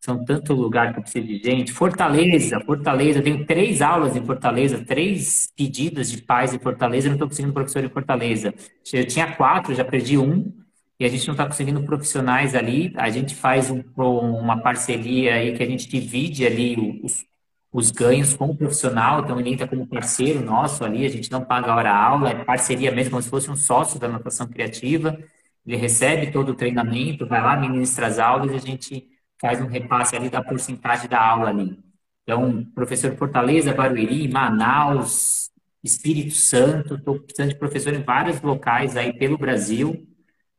[0.05, 1.73] são tanto lugar que eu preciso de gente.
[1.73, 7.09] Fortaleza, Fortaleza, eu tenho três aulas em Fortaleza, três pedidos de pais em Fortaleza, eu
[7.09, 8.53] não estou conseguindo professor em Fortaleza.
[8.93, 10.53] Eu tinha quatro, já perdi um,
[10.99, 12.93] e a gente não está conseguindo profissionais ali.
[12.97, 17.25] A gente faz um, uma parceria aí que a gente divide ali os,
[17.73, 21.43] os ganhos com o profissional, então ele entra como parceiro nosso ali, a gente não
[21.43, 25.17] paga a hora aula, é parceria mesmo, como se fosse um sócio da natação criativa.
[25.65, 29.67] Ele recebe todo o treinamento, vai lá, ministra as aulas e a gente faz um
[29.67, 31.77] repasse ali da porcentagem da aula ali.
[32.23, 35.51] Então, professor Fortaleza, Barueri, Manaus,
[35.83, 40.07] Espírito Santo, estou precisando de professor em vários locais aí pelo Brasil.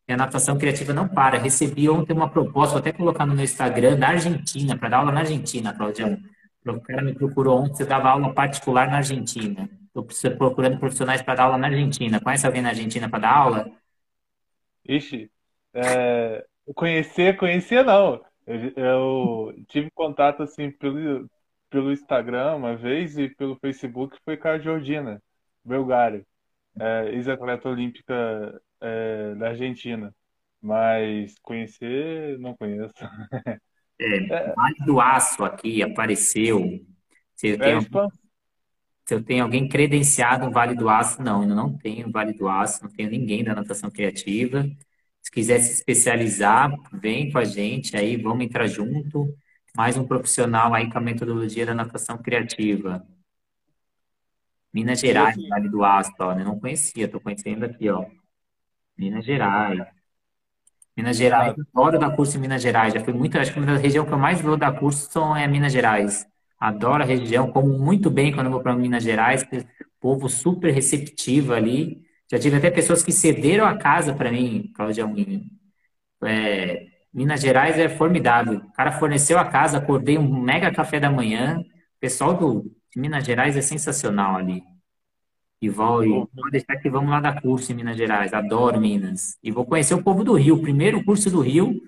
[0.08, 1.38] E a natação criativa não para.
[1.38, 5.10] Recebi ontem uma proposta, vou até colocar no meu Instagram, da Argentina, para dar aula
[5.10, 6.16] na Argentina, Claudião.
[6.64, 9.68] O cara me procurou ontem, você dava aula particular na Argentina.
[9.86, 10.04] Estou
[10.36, 12.20] procurando profissionais para dar aula na Argentina.
[12.20, 13.70] Conhece alguém na Argentina para dar aula?
[14.88, 15.30] Ixi,
[15.74, 18.20] é, conhecer, conhecer não.
[18.46, 21.28] Eu, eu tive contato assim pelo,
[21.68, 25.22] pelo Instagram uma vez e pelo Facebook foi com a Georgina
[25.64, 26.24] Belgari,
[26.78, 30.14] é, ex-atleta olímpica é, da Argentina.
[30.60, 32.94] Mas conhecer, não conheço.
[33.98, 34.52] É.
[34.54, 36.84] Vale do Aço aqui apareceu.
[37.34, 41.78] Se eu, tenho, se eu tenho alguém credenciado no Vale do Aço, não, eu não
[41.78, 44.66] tenho Vale do Aço, não tenho ninguém da natação criativa.
[45.26, 49.36] Se quiser se especializar, vem com a gente aí, vamos entrar junto.
[49.76, 53.04] Mais um profissional aí com a metodologia da natação criativa.
[54.72, 58.06] Minas Gerais, Vale do Aço, ó, eu não conhecia, estou conhecendo aqui, ó.
[58.96, 59.84] Minas Gerais.
[60.96, 62.94] Minas Gerais, adoro dar curso em Minas Gerais.
[62.94, 65.36] Já fui muito, acho que uma das regiões que eu mais vou dar curso são,
[65.36, 66.24] é Minas Gerais.
[66.56, 69.44] Adoro a região, como muito bem quando eu vou para Minas Gerais,
[69.98, 72.05] povo super receptivo ali.
[72.30, 75.04] Já tive até pessoas que cederam a casa para mim, Cláudia
[76.24, 78.58] é, Minas Gerais é formidável.
[78.58, 81.58] O cara forneceu a casa, acordei um mega café da manhã.
[81.60, 82.62] O pessoal do,
[82.92, 84.62] de Minas Gerais é sensacional ali.
[85.60, 88.34] E vou, e vou deixar que vamos lá dar curso em Minas Gerais.
[88.34, 89.38] Adoro Minas.
[89.42, 90.60] E vou conhecer o povo do Rio.
[90.60, 91.80] Primeiro curso do Rio,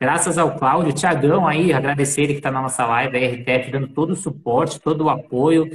[0.00, 3.88] graças ao Cláudio, Tiagão aí, agradecer ele que está na nossa live, a RTF, dando
[3.88, 5.68] todo o suporte, todo o apoio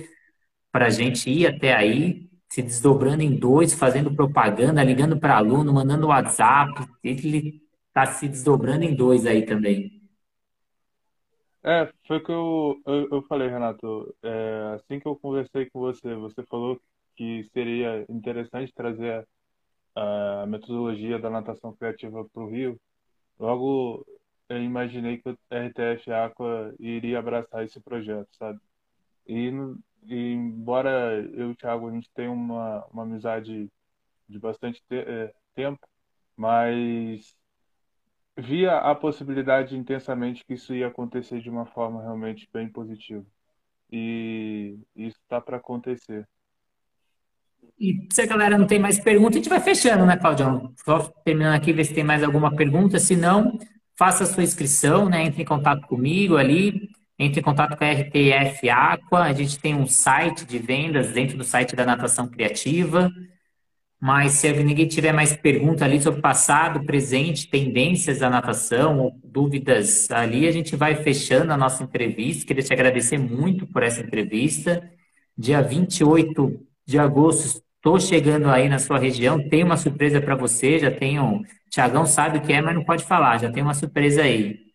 [0.71, 5.73] para a gente ir até aí se desdobrando em dois, fazendo propaganda, ligando para aluno,
[5.73, 6.73] mandando WhatsApp.
[7.03, 9.97] Ele está se desdobrando em dois aí também.
[11.63, 14.15] É, foi o que eu, eu, eu falei, Renato.
[14.23, 16.79] É, assim que eu conversei com você, você falou
[17.15, 19.27] que seria interessante trazer
[19.95, 22.79] a, metodologia da natação criativa para o Rio.
[23.39, 24.05] Logo,
[24.47, 28.59] eu imaginei que o RTF Aqua iria abraçar esse projeto, sabe?
[29.27, 29.51] E
[30.07, 33.69] e embora eu e o Thiago a gente tenha uma, uma amizade
[34.27, 35.85] de bastante te é, tempo,
[36.35, 37.35] mas
[38.37, 43.25] via a possibilidade intensamente que isso ia acontecer de uma forma realmente bem positiva.
[43.91, 46.27] E isso está para acontecer.
[47.79, 50.73] E se a galera não tem mais pergunta, a gente vai fechando, né, Claudião?
[50.83, 52.99] Só terminando aqui, ver se tem mais alguma pergunta.
[52.99, 53.57] Se não,
[53.97, 55.23] faça a sua inscrição, né?
[55.23, 56.86] Entre em contato comigo ali
[57.19, 59.23] entre em contato com a RTF Aqua.
[59.23, 63.11] A gente tem um site de vendas dentro do site da Natação Criativa.
[63.99, 70.11] Mas se ninguém tiver mais pergunta ali sobre passado, presente, tendências da natação, ou dúvidas
[70.11, 72.45] ali, a gente vai fechando a nossa entrevista.
[72.45, 74.87] Queria te agradecer muito por essa entrevista.
[75.35, 79.49] Dia 28 de agosto, estou chegando aí na sua região.
[79.49, 80.77] Tem uma surpresa para você.
[80.77, 81.41] Já tenho.
[81.71, 83.39] Tiagão sabe o que é, mas não pode falar.
[83.39, 84.66] Já tem uma surpresa aí.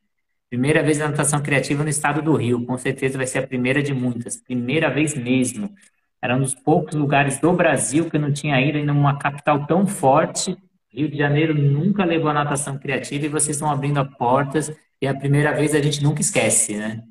[0.53, 2.63] Primeira vez na natação criativa no estado do Rio.
[2.67, 4.37] Com certeza vai ser a primeira de muitas.
[4.37, 5.75] Primeira vez mesmo.
[6.21, 9.87] Era um dos poucos lugares do Brasil que não tinha ido em uma capital tão
[9.87, 10.55] forte.
[10.91, 14.69] Rio de Janeiro nunca levou a natação criativa e vocês estão abrindo portas.
[15.01, 17.03] E é a primeira vez a gente nunca esquece, né?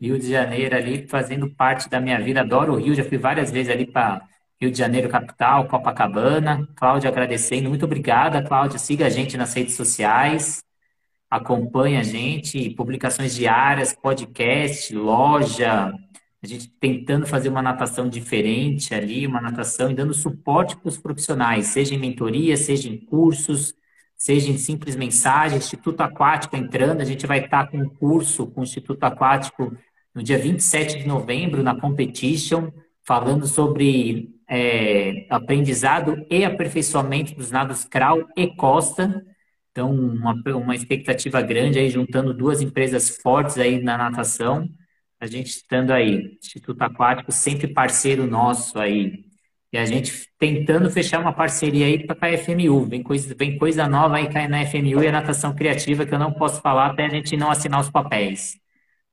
[0.00, 2.40] Rio de Janeiro ali fazendo parte da minha vida.
[2.40, 4.22] Adoro o Rio, já fui várias vezes ali para
[4.58, 6.66] Rio de Janeiro, capital, Copacabana.
[6.74, 7.68] Cláudia agradecendo.
[7.68, 8.78] Muito obrigada, Cláudia.
[8.78, 10.62] Siga a gente nas redes sociais.
[11.32, 15.90] Acompanha a gente, publicações diárias, podcast, loja,
[16.42, 20.98] a gente tentando fazer uma natação diferente ali, uma natação e dando suporte para os
[20.98, 23.74] profissionais, seja em mentoria, seja em cursos,
[24.14, 28.60] seja em simples mensagens, Instituto Aquático entrando, a gente vai estar com um curso com
[28.60, 29.74] o Instituto Aquático
[30.14, 32.70] no dia 27 de novembro, na Competition,
[33.06, 39.24] falando sobre é, aprendizado e aperfeiçoamento dos nados crawl e costa.
[39.72, 44.68] Então, uma, uma expectativa grande aí, juntando duas empresas fortes aí na natação.
[45.18, 49.24] A gente estando aí, Instituto Aquático sempre parceiro nosso aí.
[49.72, 52.84] E a gente tentando fechar uma parceria aí para a FMU.
[52.84, 56.32] Vem coisa, vem coisa nova aí na FMU e a natação criativa que eu não
[56.32, 58.58] posso falar até a gente não assinar os papéis.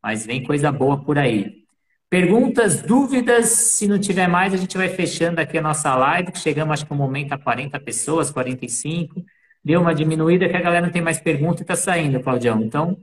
[0.03, 1.63] Mas vem coisa boa por aí.
[2.09, 3.49] Perguntas, dúvidas?
[3.49, 6.85] Se não tiver mais, a gente vai fechando aqui a nossa live, que chegamos acho
[6.85, 9.23] que no momento a 40 pessoas, 45.
[9.63, 12.61] Deu uma diminuída que a galera não tem mais pergunta e está saindo, Claudião.
[12.61, 12.97] Então,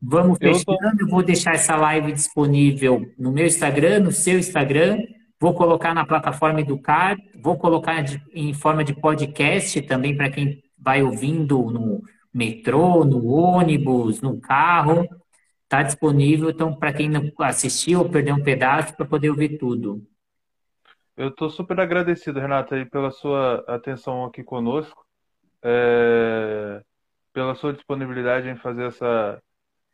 [0.00, 1.00] vamos fechando.
[1.00, 4.98] Eu, vou deixar essa live disponível no meu Instagram, no seu Instagram.
[5.38, 11.02] Vou colocar na plataforma Educar, vou colocar em forma de podcast também para quem vai
[11.02, 15.08] ouvindo no metrô, no ônibus, no carro.
[15.64, 20.02] Está disponível, então, para quem não assistiu ou perdeu um pedaço, para poder ouvir tudo.
[21.16, 25.04] Eu estou super agradecido, Renata, pela sua atenção aqui conosco,
[25.62, 26.82] é...
[27.32, 29.42] pela sua disponibilidade em fazer essa,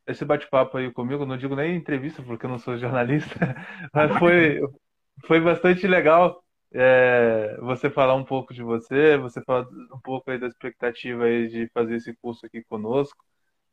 [0.06, 1.26] esse bate-papo aí comigo.
[1.26, 3.34] Não digo nem entrevista, porque eu não sou jornalista,
[3.94, 4.60] mas foi,
[5.26, 6.42] foi bastante legal
[6.72, 11.48] é, você falar um pouco de você, você falar um pouco aí da expectativa aí
[11.48, 13.24] de fazer esse curso aqui conosco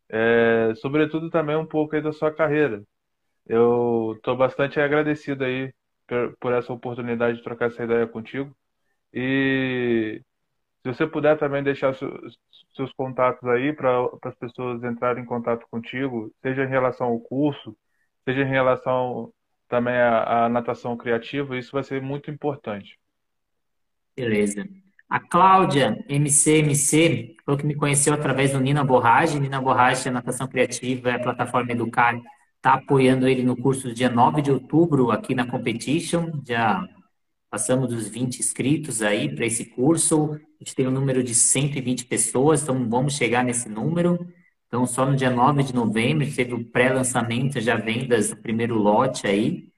[0.10, 2.84] é, sobretudo também um pouco aí da sua carreira.
[3.48, 5.74] Eu estou bastante agradecido aí
[6.08, 8.56] por, por, essa oportunidade de trocar essa ideia contigo.
[9.14, 10.22] E
[10.84, 12.38] se você puder também deixar seus,
[12.98, 17.76] contatos aí para as pessoas entrarem em contato contigo, seja em relação ao curso,
[18.26, 19.32] seja em relação
[19.70, 23.00] também à, à natação criativa, isso vai ser muito importante.
[24.16, 24.68] Beleza.
[25.10, 29.40] A Cláudia, MCMC, falou que me conheceu através do Nina Borrage.
[29.40, 32.20] Nina Borrage, a natação criativa, é a plataforma Educar,
[32.58, 36.42] está apoiando ele no curso dia 9 de outubro aqui na Competition.
[36.46, 36.86] Já
[37.54, 40.32] passamos dos 20 inscritos aí para esse curso.
[40.34, 44.28] A gente tem um número de 120 pessoas, então vamos chegar nesse número.
[44.68, 49.28] Então, só no dia 9 de novembro, teve o pré-lançamento, já vendas do primeiro lote
[49.28, 49.70] aí.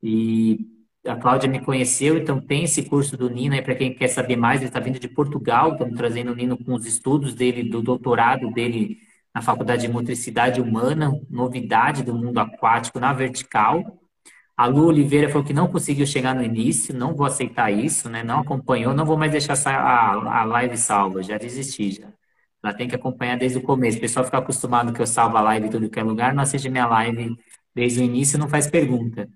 [0.00, 0.60] E
[1.04, 4.36] a Cláudia me conheceu, então tem esse curso do Nino aí para quem quer saber
[4.36, 4.60] mais.
[4.60, 8.48] Ele está vindo de Portugal, estamos trazendo o Nino com os estudos dele, do doutorado
[8.52, 8.96] dele
[9.34, 13.98] na Faculdade de Motricidade Humana, novidade do mundo aquático na vertical.
[14.58, 18.24] A Lu Oliveira falou que não conseguiu chegar no início, não vou aceitar isso, né?
[18.24, 22.08] Não acompanhou, não vou mais deixar a, a live salva, já desisti já.
[22.60, 23.98] Ela tem que acompanhar desde o começo.
[23.98, 26.42] O pessoal fica acostumado que eu salvo a live em todo que é lugar, não
[26.42, 27.36] assiste minha live
[27.72, 29.28] desde o início, não faz pergunta.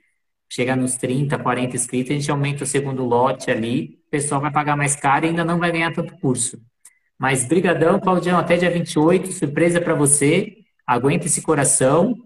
[0.49, 4.51] chega nos 30, 40 inscritos, a gente aumenta o segundo lote ali, o pessoal vai
[4.51, 6.59] pagar mais caro e ainda não vai ganhar tanto curso.
[7.19, 10.57] Mas brigadão, Claudião, até dia 28, surpresa para você.
[10.87, 12.17] Aguenta esse coração.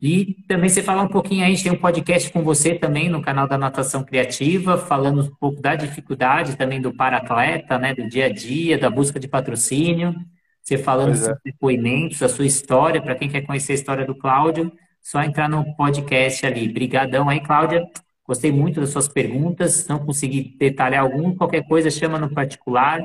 [0.00, 3.08] E também você falar um pouquinho aí, a gente tem um podcast com você também
[3.08, 8.08] no canal da Natação Criativa, falando um pouco da dificuldade também do para-atleta, né, do
[8.08, 10.14] dia a dia, da busca de patrocínio.
[10.62, 11.16] Você falando é.
[11.16, 14.72] sobre depoimentos, a sua história, para quem quer conhecer a história do Cláudio,
[15.02, 16.68] só entrar no podcast ali.
[16.68, 17.84] Brigadão aí, Cláudia.
[18.24, 23.00] Gostei muito das suas perguntas, não consegui detalhar algum, qualquer coisa chama no particular.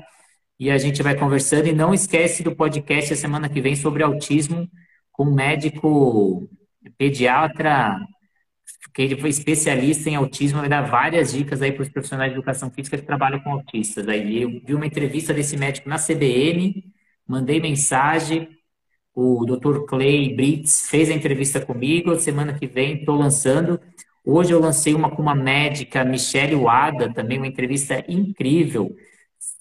[0.60, 1.68] e a gente vai conversando.
[1.68, 4.70] E não esquece do podcast a semana que vem sobre autismo
[5.12, 6.50] com um médico
[6.98, 8.00] pediatra
[8.94, 12.38] que ele foi especialista em autismo, vai dar várias dicas aí para os profissionais de
[12.38, 14.08] educação física que trabalham com autistas.
[14.08, 16.84] Aí eu vi uma entrevista desse médico na CBN,
[17.28, 18.48] mandei mensagem,
[19.16, 19.86] o Dr.
[19.88, 23.80] Clay Brits fez a entrevista comigo, semana que vem estou lançando.
[24.24, 28.96] Hoje eu lancei uma com uma médica, Michelle Wada, também uma entrevista incrível.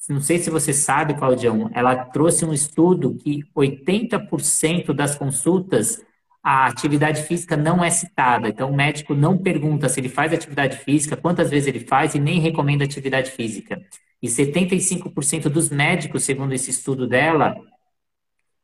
[0.08, 6.02] Não sei se você sabe, Claudião, ela trouxe um estudo que 80% das consultas
[6.42, 8.48] a atividade física não é citada.
[8.48, 12.18] Então, o médico não pergunta se ele faz atividade física, quantas vezes ele faz e
[12.18, 13.80] nem recomenda atividade física.
[14.20, 17.54] E 75% dos médicos, segundo esse estudo dela,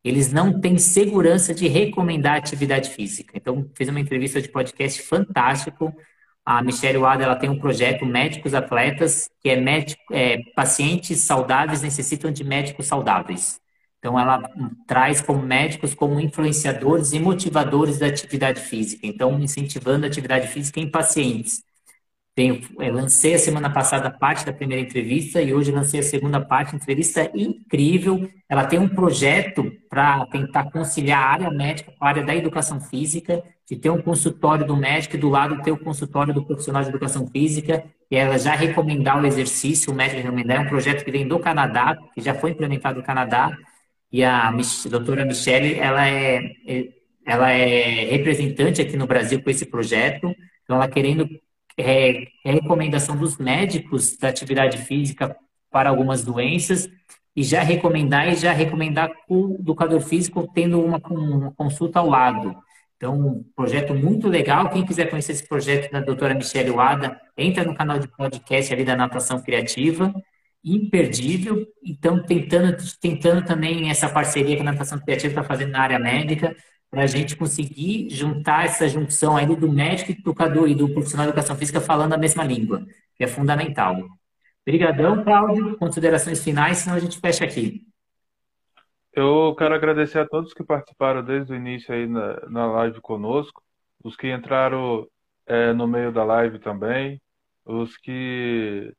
[0.02, 3.32] eles não têm segurança de recomendar atividade física.
[3.36, 5.94] Então, fiz uma entrevista de podcast fantástico.
[6.44, 11.82] A Michelle Wada, ela tem um projeto Médicos Atletas, que é, médico, é pacientes saudáveis
[11.82, 13.60] necessitam de médicos saudáveis.
[13.98, 14.48] Então, ela
[14.86, 19.06] traz como médicos como influenciadores e motivadores da atividade física.
[19.06, 21.62] Então, incentivando a atividade física em pacientes.
[22.38, 26.40] Tenho, é, lancei a semana passada parte da primeira entrevista e hoje lancei a segunda
[26.40, 28.30] parte, entrevista incrível.
[28.48, 32.80] Ela tem um projeto para tentar conciliar a área médica com a área da educação
[32.80, 36.84] física, de ter um consultório do médico e do lado ter o consultório do profissional
[36.84, 41.04] de educação física, e ela já recomendar o exercício, o médico recomendar, é um projeto
[41.04, 43.50] que vem do Canadá, que já foi implementado no Canadá,
[44.10, 44.50] e a,
[44.90, 46.88] doutora Michelle, ela é, é,
[47.26, 51.28] ela é representante aqui no Brasil com esse projeto, então ela querendo
[51.76, 55.36] é, é recomendação dos médicos da atividade física
[55.70, 56.88] para algumas doenças
[57.36, 62.08] e já recomendar e já recomendar com o educador físico tendo uma, uma consulta ao
[62.08, 62.56] lado.
[62.96, 64.70] Então, um projeto muito legal.
[64.70, 68.84] Quem quiser conhecer esse projeto da doutora Michelle Wada, entra no canal de podcast ali
[68.84, 70.12] da Natação Criativa
[70.64, 71.66] imperdível.
[71.84, 76.54] Então, tentando, tentando também essa parceria que a Natação Criativa está fazendo na área médica,
[76.90, 81.26] para a gente conseguir juntar essa junção aí do médico, do educador e do profissional
[81.26, 83.96] de educação física falando a mesma língua, que é fundamental.
[84.66, 85.76] Obrigadão, Cláudio.
[85.76, 87.86] Considerações finais, senão a gente fecha aqui.
[89.12, 93.62] Eu quero agradecer a todos que participaram desde o início aí na, na live conosco,
[94.02, 95.06] os que entraram
[95.46, 97.20] é, no meio da live também,
[97.64, 98.94] os que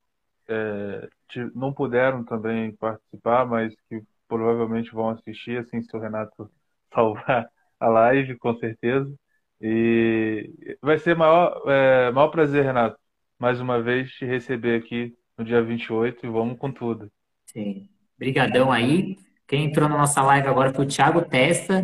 [0.48, 1.10] é,
[1.54, 6.50] não puderam também participar, mas que provavelmente vão assistir, assim, se o Renato
[6.94, 7.50] salvar
[7.80, 9.14] a live, com certeza.
[9.62, 12.98] E vai ser maior, é, maior prazer, Renato,
[13.38, 17.12] mais uma vez te receber aqui no dia 28 e vamos com tudo.
[17.46, 17.90] Sim.
[18.16, 19.18] Obrigadão aí.
[19.48, 21.84] Quem entrou na nossa live agora foi o Thiago Testa,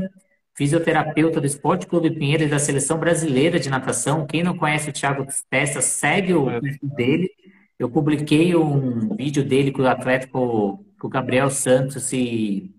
[0.53, 4.27] fisioterapeuta do Esporte Clube Pinheiros da Seleção Brasileira de Natação.
[4.27, 7.29] Quem não conhece o Thiago Testa, segue o perfil dele.
[7.77, 12.73] Eu publiquei um vídeo dele com o atleta, com, o Gabriel Santos e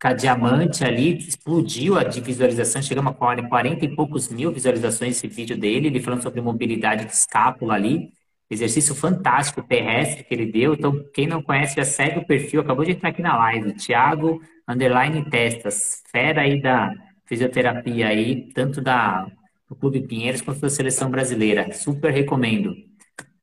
[0.00, 5.16] com a Diamante ali, explodiu a de visualização, chegamos a 40 e poucos mil visualizações
[5.16, 8.12] esse vídeo dele, ele falando sobre mobilidade de escápula ali,
[8.50, 12.84] exercício fantástico terrestre que ele deu, então quem não conhece já segue o perfil, acabou
[12.84, 16.92] de entrar aqui na live, Thiago Underline Testas, fera aí da
[17.26, 19.26] fisioterapia aí, tanto da
[19.68, 22.87] do Clube Pinheiros quanto da Seleção Brasileira, super recomendo.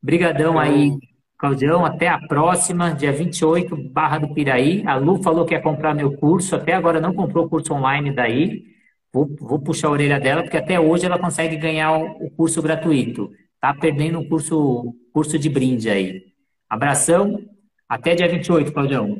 [0.05, 0.99] Brigadão aí,
[1.35, 1.83] Claudião.
[1.83, 4.85] Até a próxima, dia 28, Barra do Piraí.
[4.85, 6.55] A Lu falou que ia comprar meu curso.
[6.55, 8.65] Até agora não comprou o curso online daí.
[9.11, 13.31] Vou, vou puxar a orelha dela, porque até hoje ela consegue ganhar o, curso gratuito.
[13.59, 16.21] Tá perdendo o curso, curso de brinde aí.
[16.69, 17.43] Abração.
[17.89, 19.19] Até dia 28, Claudião.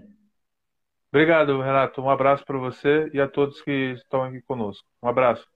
[1.11, 1.99] Obrigado, Renato.
[1.99, 4.85] Um abraço para você e a todos que estão aqui conosco.
[5.01, 5.47] Um abraço.